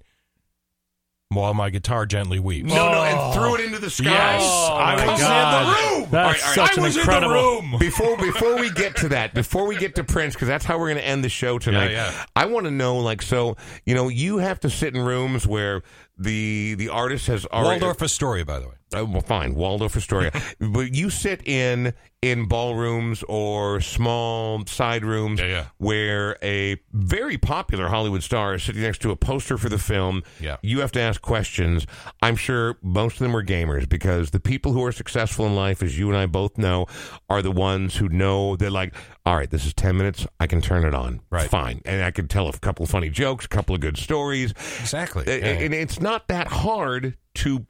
[1.34, 2.68] While My Guitar Gently Weeps.
[2.68, 3.32] no, no, and oh.
[3.32, 4.04] threw it into the sky.
[4.10, 5.62] Yes, Oh, oh I was God.
[5.62, 6.10] in the room.
[6.10, 6.68] That's All right, all right.
[6.68, 7.32] such I an was incredible.
[7.32, 7.76] in the room.
[7.80, 10.88] before before we get to that, before we get to Prince, because that's how we're
[10.88, 11.90] going to end the show tonight.
[11.92, 12.24] Yeah, yeah.
[12.36, 13.56] I want to know, like, so
[13.86, 15.82] you know, you have to sit in rooms where
[16.18, 17.80] the the artist has already.
[17.82, 18.74] Waldorf Astoria, by the way.
[18.94, 20.32] Uh, well, fine, Waldorf Astoria.
[20.60, 25.64] but you sit in in ballrooms or small side rooms Yeah, yeah.
[25.78, 30.22] where a very popular Hollywood star is sitting next to a poster for the film.
[30.38, 30.58] Yeah.
[30.62, 31.84] You have to ask questions.
[32.22, 35.82] I'm sure most of them were gamers because the people who are successful in life,
[35.82, 36.86] as you and I both know,
[37.28, 38.94] are the ones who know that, like,
[39.26, 40.24] all right, this is 10 minutes.
[40.38, 41.22] I can turn it on.
[41.28, 41.50] Right.
[41.50, 41.82] Fine.
[41.84, 44.52] And I can tell a couple of funny jokes, a couple of good stories.
[44.78, 45.24] Exactly.
[45.26, 47.66] A- And it's not that hard to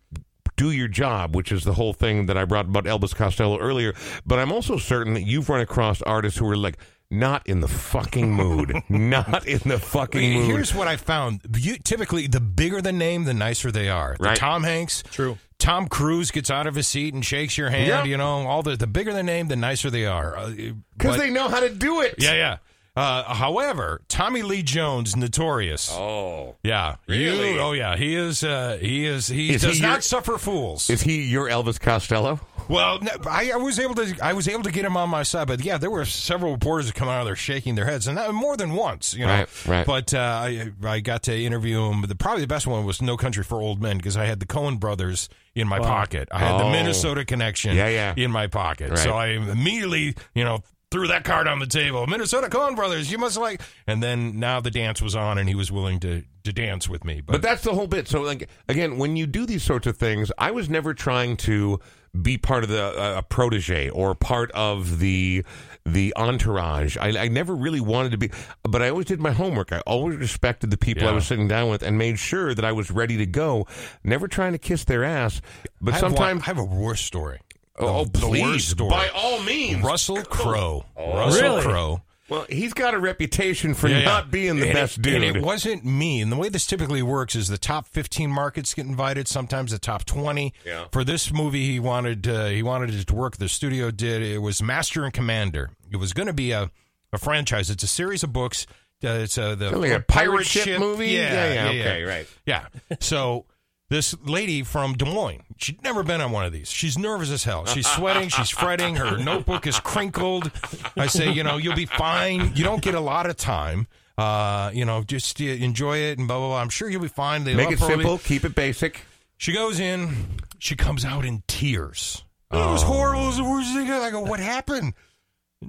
[0.63, 3.95] do your job, which is the whole thing that I brought about Elvis Costello earlier.
[4.25, 6.77] But I'm also certain that you've run across artists who are like,
[7.11, 8.73] not in the fucking mood.
[8.89, 10.47] not in the fucking mood.
[10.47, 11.43] Here's what I found.
[11.59, 14.17] You, typically, the bigger the name, the nicer they are.
[14.19, 14.37] The Right.
[14.37, 15.03] Tom Hanks.
[15.11, 15.37] True.
[15.59, 17.87] Tom Cruise gets out of his seat and shakes your hand.
[17.87, 18.07] Yep.
[18.07, 20.37] You know, all the the bigger the name, the nicer they are.
[20.37, 22.15] Uh, Because but- they know how to do it.
[22.19, 22.57] Yeah, yeah.
[22.95, 25.91] Uh, however, Tommy Lee Jones, notorious.
[25.93, 26.57] Oh.
[26.63, 27.55] Yeah, Really?
[27.55, 28.45] You, oh yeah, he is.
[28.45, 29.27] Uh, he is.
[29.29, 30.91] He Is does he not your- suffer fools.
[30.91, 32.39] Is he your Elvis Costello?
[32.69, 34.15] Well, no, I, I was able to.
[34.23, 36.87] I was able to get him on my side, but yeah, there were several reporters
[36.87, 39.33] that come out of there shaking their heads, and that, more than once, you know.
[39.33, 39.87] Right, right.
[39.87, 42.03] But uh, I, I got to interview him.
[42.03, 44.47] The, probably the best one was No Country for Old Men because I had the
[44.47, 46.29] Coen brothers in my pocket.
[46.31, 46.71] I had the Oh.
[46.71, 48.15] Minnesota connection, Yeah, yeah.
[48.17, 48.91] in my pocket.
[48.91, 48.99] Right.
[48.99, 50.63] So I immediately, you know.
[50.93, 52.07] Threw that card on the table.
[52.07, 53.61] Minnesota Coen brothers, you must like.
[53.87, 57.05] And then now the dance was on, and he was willing to to dance with
[57.05, 57.21] me.
[57.21, 58.09] But, But that's the whole bit.
[58.09, 61.79] So, like, again, when you do these sorts of things, I was never trying to
[62.21, 65.45] be part of the uh, a protege or part of the
[65.87, 66.97] the entourage.
[66.99, 68.31] I, I never really wanted to be,
[68.63, 69.73] but I always did my homework.
[69.73, 72.73] I always respected the people I was sitting down with and made sure that I
[72.73, 73.67] was ready to go.
[74.05, 75.41] Never trying to kiss their ass,
[75.81, 76.43] but I have one- sometimes.
[76.43, 77.41] I have a worse story.
[77.79, 78.91] Oh, The- the please, worst story.
[78.91, 80.85] by all means, Russell Crowe.
[80.97, 81.63] Russell Really?
[81.63, 82.03] Crowe.
[82.29, 84.05] Well, he's got a reputation for Yeah, yeah.
[84.07, 85.23] not being the And best it, dude.
[85.23, 86.23] And it wasn't me.
[86.23, 89.79] And the way this typically works is the top 15 markets get invited, sometimes the
[89.79, 90.55] top 20.
[90.65, 90.87] Yeah.
[90.93, 93.37] For this movie, he wanted uh, he wanted it to work.
[93.37, 94.23] The studio did.
[94.23, 95.71] It was Master and Commander.
[95.91, 96.71] It was going to be a,
[97.13, 97.69] a franchise.
[97.69, 98.67] It's a series of books.
[99.05, 101.09] Uh, it's uh, the Like a pirate ship movie?
[101.09, 102.27] Yeah, Yeah, yeah, yeah, okay, right.
[102.47, 102.67] Yeah.
[103.01, 103.45] So
[103.93, 106.71] this lady from Des Moines, she'd never been on one of these.
[106.71, 107.67] She's nervous as hell.
[107.67, 108.31] She's sweating.
[108.31, 108.97] She's fretting.
[108.97, 110.51] Her notebook is crinkled.
[110.97, 112.53] I say, you know, you'll be fine.
[112.57, 113.87] You don't get a lot of time.
[114.17, 116.61] Uh, you know, just uh, enjoy it and blah blah blah.
[116.61, 117.45] I'm sure you'll be fine.
[117.45, 117.87] They Make love it her.
[117.87, 119.03] simple, keep it basic.
[119.37, 120.15] She goes in.
[120.59, 122.25] She comes out in tears.
[122.51, 122.71] Oh.
[122.71, 123.25] It was horrible.
[123.25, 123.91] It was the worst thing.
[123.91, 124.95] I go, what happened?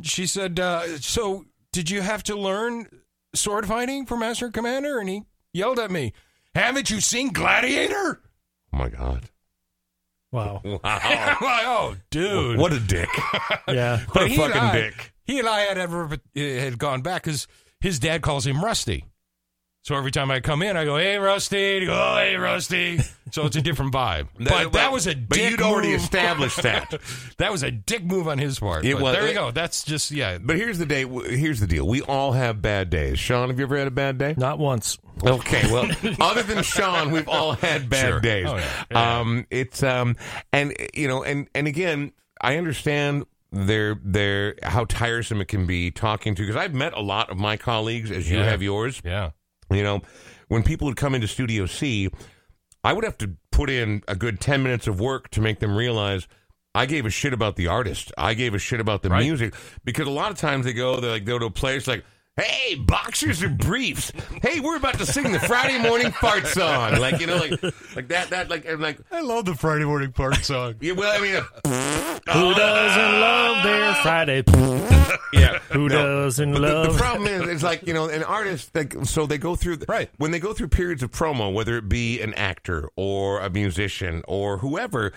[0.02, 2.88] She said, uh, so did you have to learn
[3.36, 5.00] sword fighting for Master Commander?
[5.00, 6.14] And he yelled at me,
[6.56, 8.22] haven't you seen Gladiator?
[8.74, 9.30] Oh my god!
[10.32, 10.62] Wow.
[10.84, 12.58] I'm oh, dude.
[12.58, 13.10] What a dick!
[13.68, 13.99] Yeah.
[13.99, 15.14] What But a fucking I- dick!
[15.26, 17.47] He and I had ever uh, had gone back because
[17.80, 19.06] his dad calls him Rusty.
[19.84, 23.00] So every time I come in, I go, "Hey, Rusty!" Go, "Oh, hey, Rusty!"
[23.32, 24.28] So it's a different vibe.
[24.40, 26.00] But that was a But dick you'd already move.
[26.02, 26.94] established that.
[27.38, 28.86] that was a dick move on his part.
[28.86, 29.52] It But was- There you go.
[29.52, 30.38] That's just yeah.
[30.38, 31.06] But here's the day.
[31.06, 31.86] Here's the deal.
[31.86, 33.20] We all have bad days.
[33.20, 34.36] Sean, have you ever had a bad day?
[34.38, 34.98] Not once.
[35.26, 35.90] Okay, well,
[36.22, 38.20] other than Sean, we've all had bad Sure.
[38.22, 38.46] days.
[38.50, 38.84] Oh, yeah.
[38.90, 39.20] Yeah.
[39.20, 40.16] Um, it's um,
[40.54, 45.92] and you know, and and again, I understand their their how tiresome it can be
[45.92, 48.46] talking to because I've met a lot of my colleagues as you Yeah.
[48.46, 49.02] have yours.
[49.04, 49.32] Yeah.
[49.74, 50.02] You know,
[50.48, 52.10] when people would come into Studio C,
[52.84, 55.76] I would have to put in a good 10 minutes of work to make them
[55.76, 56.28] realize
[56.76, 58.12] I gave a shit about the artist.
[58.18, 59.24] I gave a shit about the Right.
[59.24, 59.54] music
[59.86, 62.04] because a lot of times they go, they like go to a place like,
[62.36, 64.12] Hey, boxers and briefs.
[64.42, 66.96] Hey, we're about to sing the Friday morning fart song.
[67.00, 67.62] Like, you know, like,
[67.96, 70.74] like that, that, like, and like, I love the Friday morning part song.
[70.82, 74.44] yeah, well, I mean, uh, Who doesn't love their Friday?
[75.34, 75.60] yeah.
[75.74, 76.94] Who doesn't But the, love?
[76.94, 78.72] the problem is, it's like you know, an artist.
[78.74, 80.10] Like, so they go through the, Right.
[80.18, 84.24] when they go through periods of promo, whether it be an actor or a musician
[84.28, 85.14] or whoever,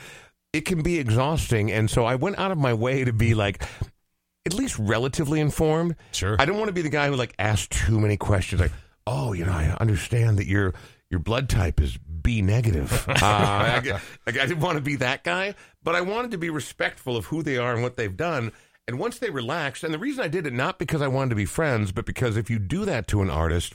[0.53, 1.73] it can be exhausting.
[1.73, 3.62] And so I went out of my way to be like.
[4.47, 5.97] At least relatively informed.
[6.12, 6.36] Sure.
[6.38, 8.61] I don't want to be the guy who like asks too many questions.
[8.61, 8.72] Like,
[9.07, 10.72] oh, you know, I understand that your
[11.11, 13.09] your blood type is B negative.
[13.09, 13.82] uh, I,
[14.26, 17.26] like, I didn't want to be that guy, but I wanted to be respectful of
[17.26, 18.53] who they are and what they've done.
[18.88, 21.36] And once they relaxed, and the reason I did it not because I wanted to
[21.36, 23.74] be friends, but because if you do that to an artist,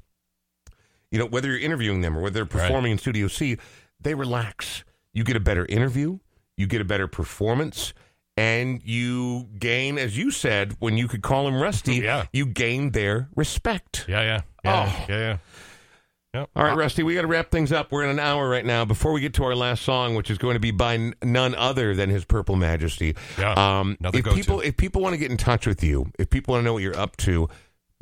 [1.12, 3.58] you know, whether you're interviewing them or whether they're performing in Studio C,
[4.00, 4.86] they relax.
[5.14, 6.20] You get a better interview,
[6.56, 7.94] you get a better performance,
[8.38, 12.26] and you gain, as you said, when you could call him Rusty, Yeah.
[12.34, 14.06] you gain their respect.
[14.08, 15.06] Yeah, yeah, yeah, Oh.
[15.10, 15.38] yeah, yeah.
[16.34, 16.50] Yep.
[16.56, 17.92] All right, Rusty, we got to wrap things up.
[17.92, 18.86] We're in an hour right now.
[18.86, 21.54] Before we get to our last song, which is going to be by n- none
[21.56, 23.18] other than His Purple Majesty.
[23.38, 24.34] Yeah, Um, if go-to.
[24.34, 26.72] people if people want to get in touch with you, if people want to know
[26.72, 27.50] what you're up to,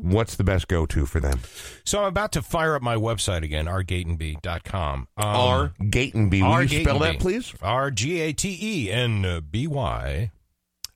[0.01, 1.39] what's the best go to for them?
[1.83, 5.07] So I'm about to fire up my website again, rgatenby.com.
[5.17, 6.41] Um, R Gatenby.
[6.41, 6.63] Will R.
[6.63, 7.53] you spell that, please?
[7.61, 10.31] R G A T E N B Y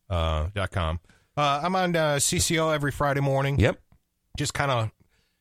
[0.09, 0.99] uh, dot com.
[1.35, 3.59] Uh, I'm on uh, CCO every Friday morning.
[3.59, 3.79] Yep.
[4.37, 4.91] Just kind of,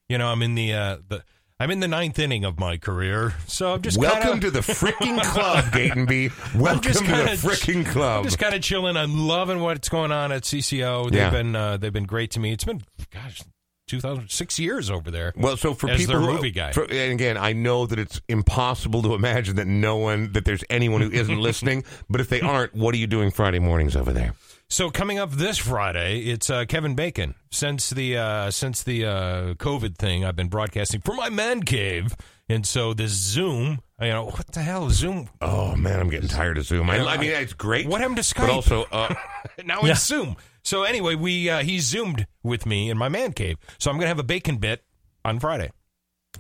[0.09, 1.25] you know, I'm in the uh, the.
[1.63, 4.61] I'm in the ninth inning of my career, so I'm just Welcome kinda, to the
[4.63, 6.59] freaking club, Gatenby.
[6.59, 8.19] Welcome to kinda- the freaking club.
[8.19, 8.97] I'm just kind of chilling.
[8.97, 11.05] I'm loving what's going on at CCO.
[11.05, 11.31] They've Yeah.
[11.31, 12.53] been uh, they've been great to me.
[12.53, 12.83] It's been
[13.13, 13.43] gosh,
[13.87, 15.33] 2006 years over there.
[15.37, 16.73] Well, so for people, who- movie guy.
[16.73, 20.65] for- and again, I know that it's impossible to imagine that no one, that there's
[20.69, 21.85] anyone who isn't listening.
[22.11, 24.35] But if they aren't, what are you doing Friday mornings over there?
[24.73, 27.35] So coming up this Friday, it's uh, Kevin Bacon.
[27.51, 32.17] Since the uh, since the uh, COVID thing, I've been broadcasting from my man cave,
[32.49, 33.83] and so this Zoom.
[34.01, 35.29] You know what the hell Zoom?
[35.43, 36.89] Oh man, I'm getting tired of Zoom.
[36.89, 37.87] I, I mean, it's great.
[37.87, 39.15] What happened to But also, uh,
[39.67, 40.37] now it's Zoom.
[40.65, 43.59] So anyway, we uh, he zoomed with me in my man cave.
[43.77, 44.83] So I'm gonna have a bacon bit
[45.23, 45.71] on Friday.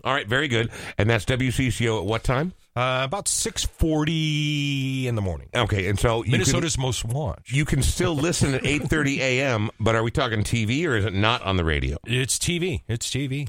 [0.05, 0.71] all right, very good.
[0.97, 2.55] And that's WCCO at what time?
[2.75, 5.49] Uh, about six forty in the morning.
[5.55, 7.53] Okay, and so you can, Minnesota's most watched.
[7.53, 9.71] you can still listen at 8:30 a.m.
[9.79, 11.99] But are we talking TV or is it not on the radio?
[12.07, 12.83] It's TV.
[12.89, 13.49] It's TV.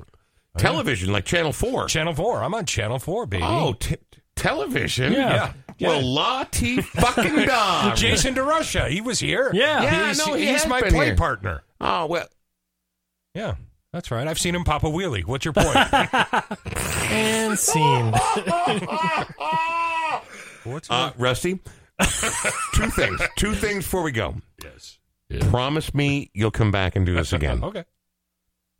[0.58, 1.88] Television, like Channel Four.
[1.88, 2.44] Channel four.
[2.44, 3.44] I'm on Channel four, baby.
[3.46, 3.96] Oh, t-
[4.36, 5.14] television.
[5.14, 5.54] Yeah.
[5.80, 7.96] Well, la t fucking dog.
[7.96, 8.90] Jason DeRusha.
[8.90, 9.50] He was here.
[9.54, 9.82] Yeah.
[9.84, 11.16] Yeah, he's, no, he he's my play here.
[11.16, 11.64] partner.
[11.82, 12.28] Oh well.
[13.34, 13.56] Yeah,
[13.94, 14.28] that's right.
[14.28, 15.24] I've seen him pop a wheelie.
[15.24, 15.76] What's your point?
[17.14, 18.12] And scene.
[20.64, 21.60] What's Uh, Rusty,
[22.74, 23.22] two things.
[23.38, 24.36] Two things before we go.
[24.64, 25.00] yes.
[25.50, 27.64] Promise me you'll come back and do this again.
[27.64, 27.84] Okay.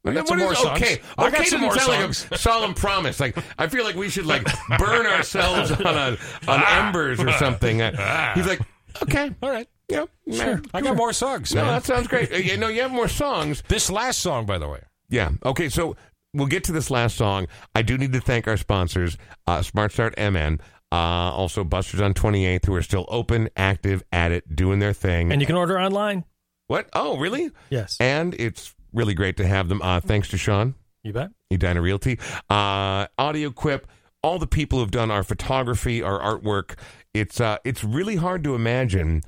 [0.06, 0.82] And then got some what more songs.
[0.82, 2.32] Okay, I got okay some doesn't more sound songs.
[2.32, 3.20] like a solemn promise.
[3.22, 4.44] Like I feel like we should like
[4.78, 6.88] burn ourselves on a, on Ah.
[6.88, 7.82] embers or something.
[7.82, 8.60] Uh, he's like,
[9.02, 9.68] okay, All right.
[9.88, 10.62] yeah, Sure.
[10.74, 11.56] I got more songs.
[11.56, 11.74] No, man.
[11.76, 12.34] that sounds great.
[12.34, 13.64] Uh, You know, you have more songs.
[13.70, 14.82] This last song, by the way.
[15.14, 15.30] Yeah.
[15.46, 15.70] Okay.
[15.70, 15.96] So
[16.34, 17.48] we'll get to this last song.
[17.76, 20.60] I do need to thank our sponsors, uh, Smart Start MN.
[20.92, 20.96] Uh,
[21.32, 25.32] also, Busters on 28th, who are still open, active, at it, doing their thing.
[25.32, 26.24] And you can order online.
[26.68, 26.88] what?
[26.94, 27.50] Oh, really?
[27.70, 27.98] Yes.
[28.00, 29.82] And it's really great to have them.
[29.82, 31.30] Uh, thanks to Sean, You bet.
[31.52, 33.88] Edina Realty, uh, Audio Quip,
[34.22, 36.78] all the people who've done our photography, our artwork.
[37.14, 39.22] It's uh, it's really hard to imagine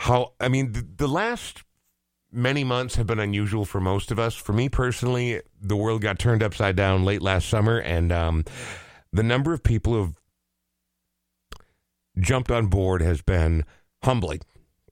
[0.00, 0.32] how.
[0.40, 1.62] I mean, the, the last
[2.34, 4.34] many months have been unusual for most of us.
[4.34, 8.44] For me personally, the world got turned upside down late last summer, and um,
[9.12, 10.14] the number of people who've
[12.18, 13.64] jumped on board has been
[14.02, 14.40] humbling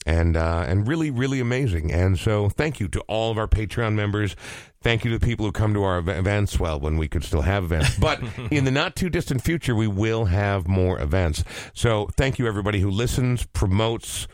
[0.06, 1.92] and uh, and really really amazing.
[1.92, 4.36] And so, thank you to all of our Patreon members.
[4.82, 6.58] Thank you to the people who come to our events.
[6.58, 8.20] Well, when we could still have events, but
[8.50, 11.44] in the not too distant future, we will have more events.
[11.74, 14.26] So, thank you everybody who listens, promotes.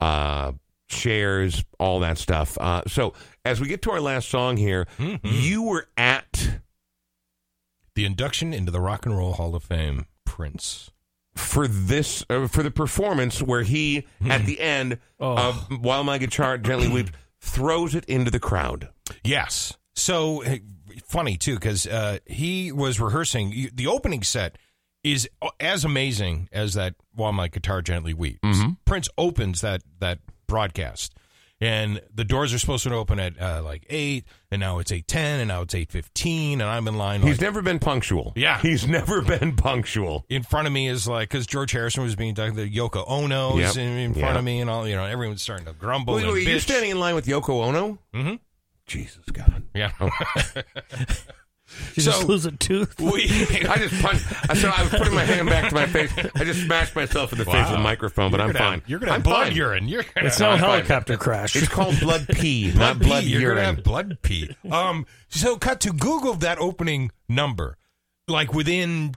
[0.00, 0.52] Uh,
[0.88, 3.12] shares all that stuff uh, so
[3.44, 4.86] as we get to our last song here
[5.22, 6.60] you were at
[7.94, 10.90] The induction into the Rock and Roll Hall of Fame, Prince.
[11.36, 16.58] for this uh, for the performance where he at the end of while my guitar
[16.58, 18.88] gently weeps throws it into the crowd
[19.22, 19.74] Yes.
[19.94, 20.42] So
[21.06, 23.70] funny too, because uh, he was rehearsing.
[23.74, 24.58] The opening set
[25.04, 25.28] is
[25.60, 28.40] as amazing as that "While My Guitar Gently Weeps."
[28.84, 31.14] Prince opens that that broadcast,
[31.60, 35.06] and the doors are supposed to open at uh, like eight, and now it's eight
[35.08, 37.22] ten, and now it's eight fifteen, and I'm in line.
[37.22, 38.60] he's like, never been punctual Yeah.
[38.60, 42.34] he's never been punctual in front of me is like because George Harrison was being
[42.34, 42.54] done.
[42.54, 43.84] The Yoko Ono is Yep.
[43.84, 44.38] in, in front Yeah.
[44.38, 46.14] of me, and all you know, everyone's starting to grumble.
[46.14, 48.34] wait, wait, you're standing in line with Yoko Ono Mm-hmm.
[48.86, 49.92] Jesus God Yeah.
[51.94, 53.00] You So- just lose a tooth.
[53.00, 53.24] we,
[53.68, 54.24] I just punched.
[54.50, 56.12] I so I was putting my hand back to my face.
[56.34, 57.82] I just smashed myself in the face with a Wow.
[57.82, 58.80] microphone, but You're I'm gonna fine.
[58.80, 59.56] Have, you're gonna have I'm blood fine.
[59.56, 59.88] urine.
[59.88, 60.70] You're gonna It's have no I'm fine.
[60.70, 61.56] helicopter crash.
[61.56, 63.30] It's called blood pee, not blood blood pee.
[63.30, 63.56] You're urine.
[63.56, 64.54] gonna have blood pee.
[64.70, 65.06] Um.
[65.28, 67.76] So, cut to Google that opening number.
[68.28, 69.14] Like within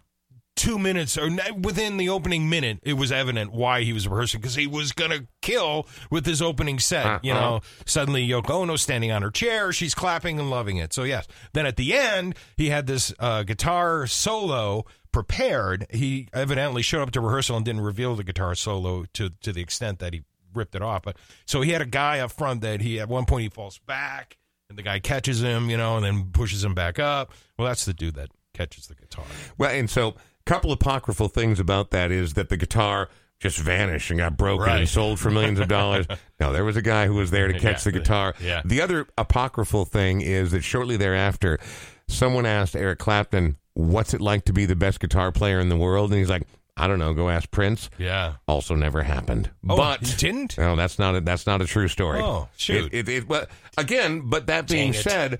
[0.58, 1.30] two minutes, or
[1.62, 5.28] within the opening minute, it was evident why he was rehearsing because he was gonna
[5.42, 7.24] kill with his opening set.
[7.24, 7.42] You Uh-huh.
[7.42, 10.92] know, suddenly Yoko Ono standing on her chair, she's clapping and loving it.
[10.94, 11.26] So yes.
[11.54, 15.88] Then at the end, he had this uh, guitar solo prepared.
[15.90, 19.62] He evidently showed up to rehearsal and didn't reveal the guitar solo to to the
[19.62, 21.04] extent that he ripped it off.
[21.04, 23.80] But so he had a guy up front that he at one point he falls
[23.80, 24.38] back
[24.70, 27.32] and the guy catches him, you know, and then pushes him back up.
[27.58, 29.24] Well, that's the dude that catches the guitar.
[29.58, 30.16] Well, and so
[30.48, 34.90] couple apocryphal things about that is that the guitar just vanished and got broken and
[34.90, 36.08] sold for millions of dollars.
[36.40, 38.34] no, there was a guy who was there to catch Yeah, the guitar.
[38.42, 38.62] yeah.
[38.66, 41.60] The other apocryphal thing is that shortly thereafter,
[42.08, 45.78] someone asked Eric Clapton, "What's it like to be the best guitar player in the
[45.78, 47.14] world?" And he's like, "I don't know.
[47.14, 48.36] Go ask Prince." Yeah.
[48.48, 49.52] Also, never happened.
[49.70, 50.58] Oh, but he didn't?
[50.58, 52.20] No, that's not a, that's not a true story.
[52.22, 52.92] Oh, shoot.
[52.92, 53.46] It, it, it, well,
[53.78, 55.38] again, but that being said,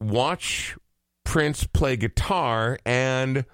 [0.00, 0.76] watch
[1.24, 3.44] Prince play guitar, and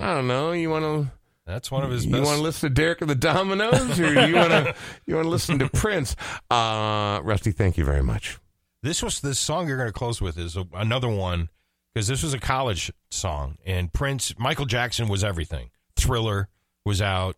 [0.00, 0.52] I don't know.
[0.52, 1.12] You want to
[1.46, 2.24] That's one of his you best.
[2.24, 4.74] want to listen to Derek of the Dominos, or you want to
[5.06, 6.16] you want to listen to Prince?
[6.50, 8.38] Uh, Rusty, thank you very much.
[8.82, 11.48] This was the song you're going to close with is a, another one
[11.94, 15.70] because this was a college song, and Prince, Michael Jackson was everything.
[15.96, 16.48] Thriller
[16.84, 17.36] was out.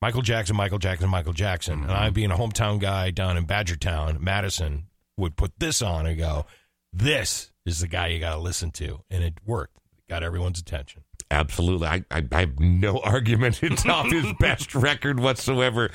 [0.00, 1.82] Michael Jackson, Michael Jackson, Michael Jackson.
[1.82, 4.84] And I, being a hometown guy down in Badgertown, Madison,
[5.16, 6.46] would put this on and go,
[6.92, 9.76] "This is the guy you got to listen to," and it worked.
[10.08, 11.02] Got everyone's attention.
[11.30, 11.86] Absolutely.
[11.88, 13.62] I, I, I have no argument.
[13.62, 15.90] It's off his best record whatsoever.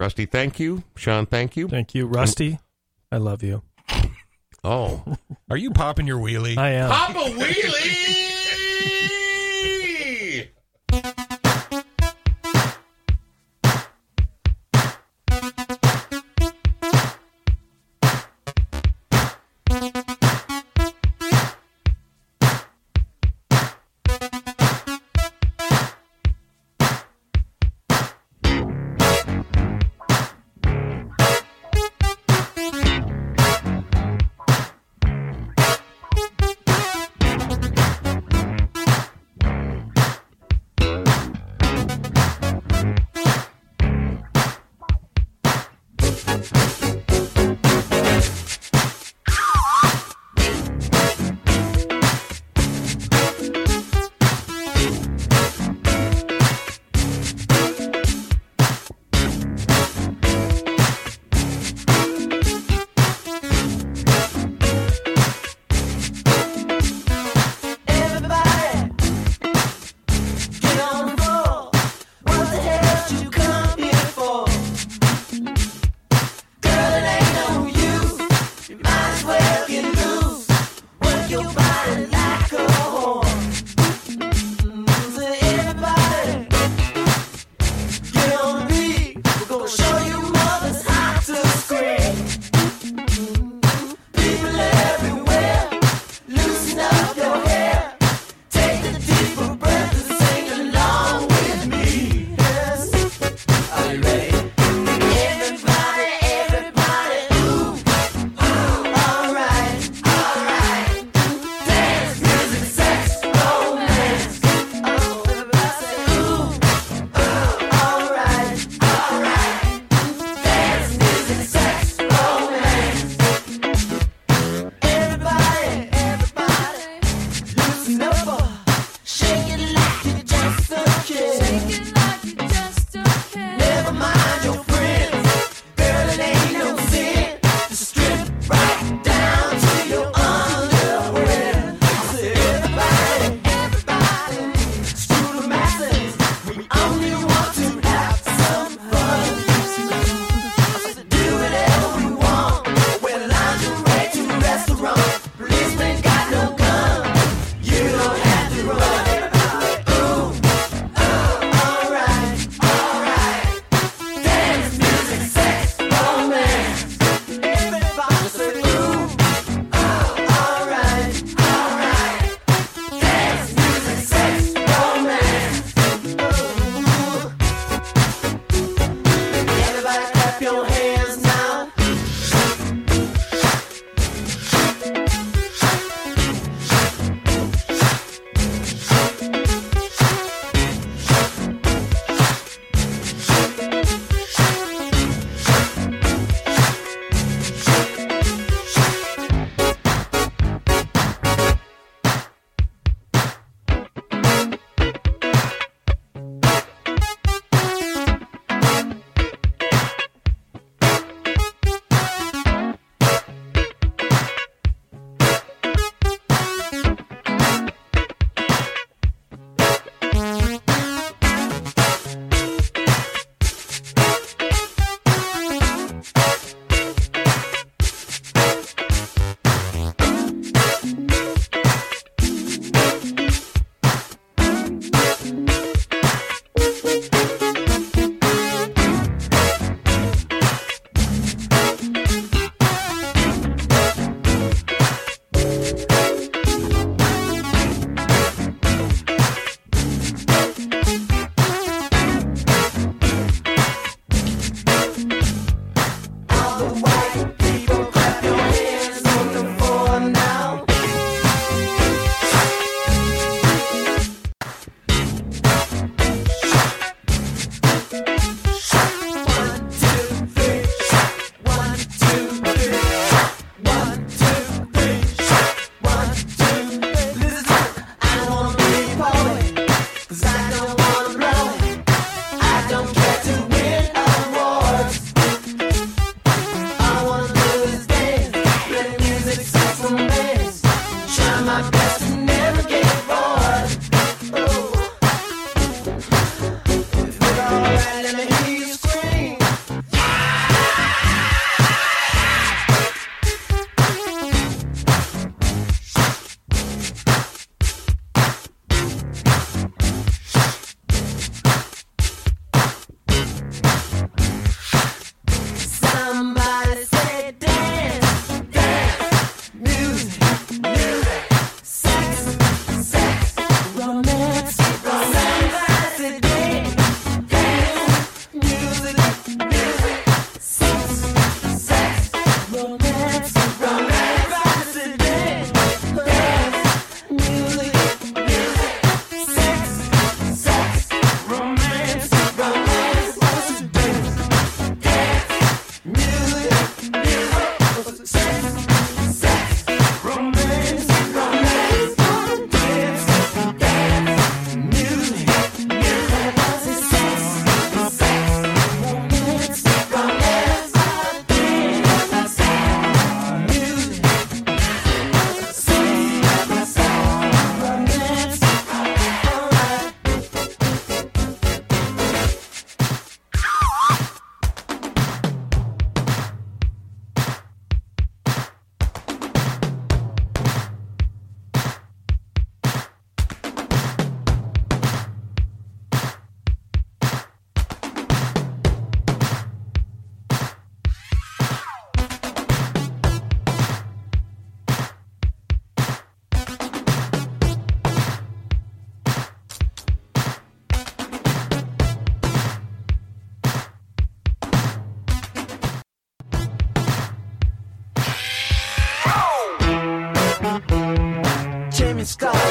[0.00, 0.82] Rusty, thank you.
[0.96, 1.68] Sean, thank you.
[1.68, 2.58] Thank you, Rusty.
[3.10, 3.62] I love you.
[4.64, 5.02] Oh.
[5.50, 6.56] Are you popping your wheelie?
[6.58, 6.90] I am.
[6.90, 8.47] Pop a wheelie!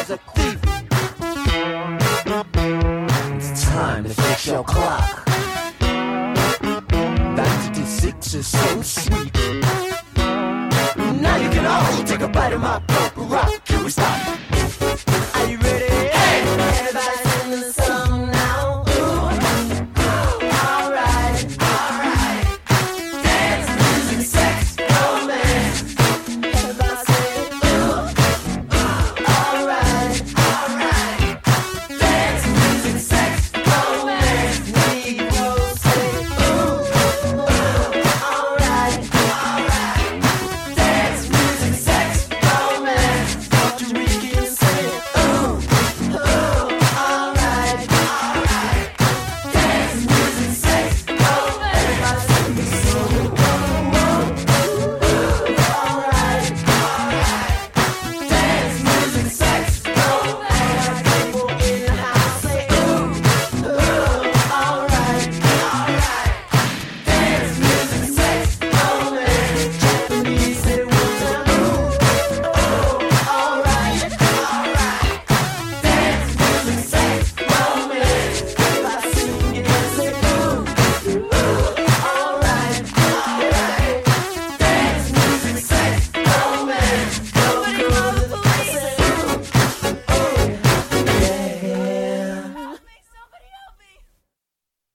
[0.10, 0.47] A thief.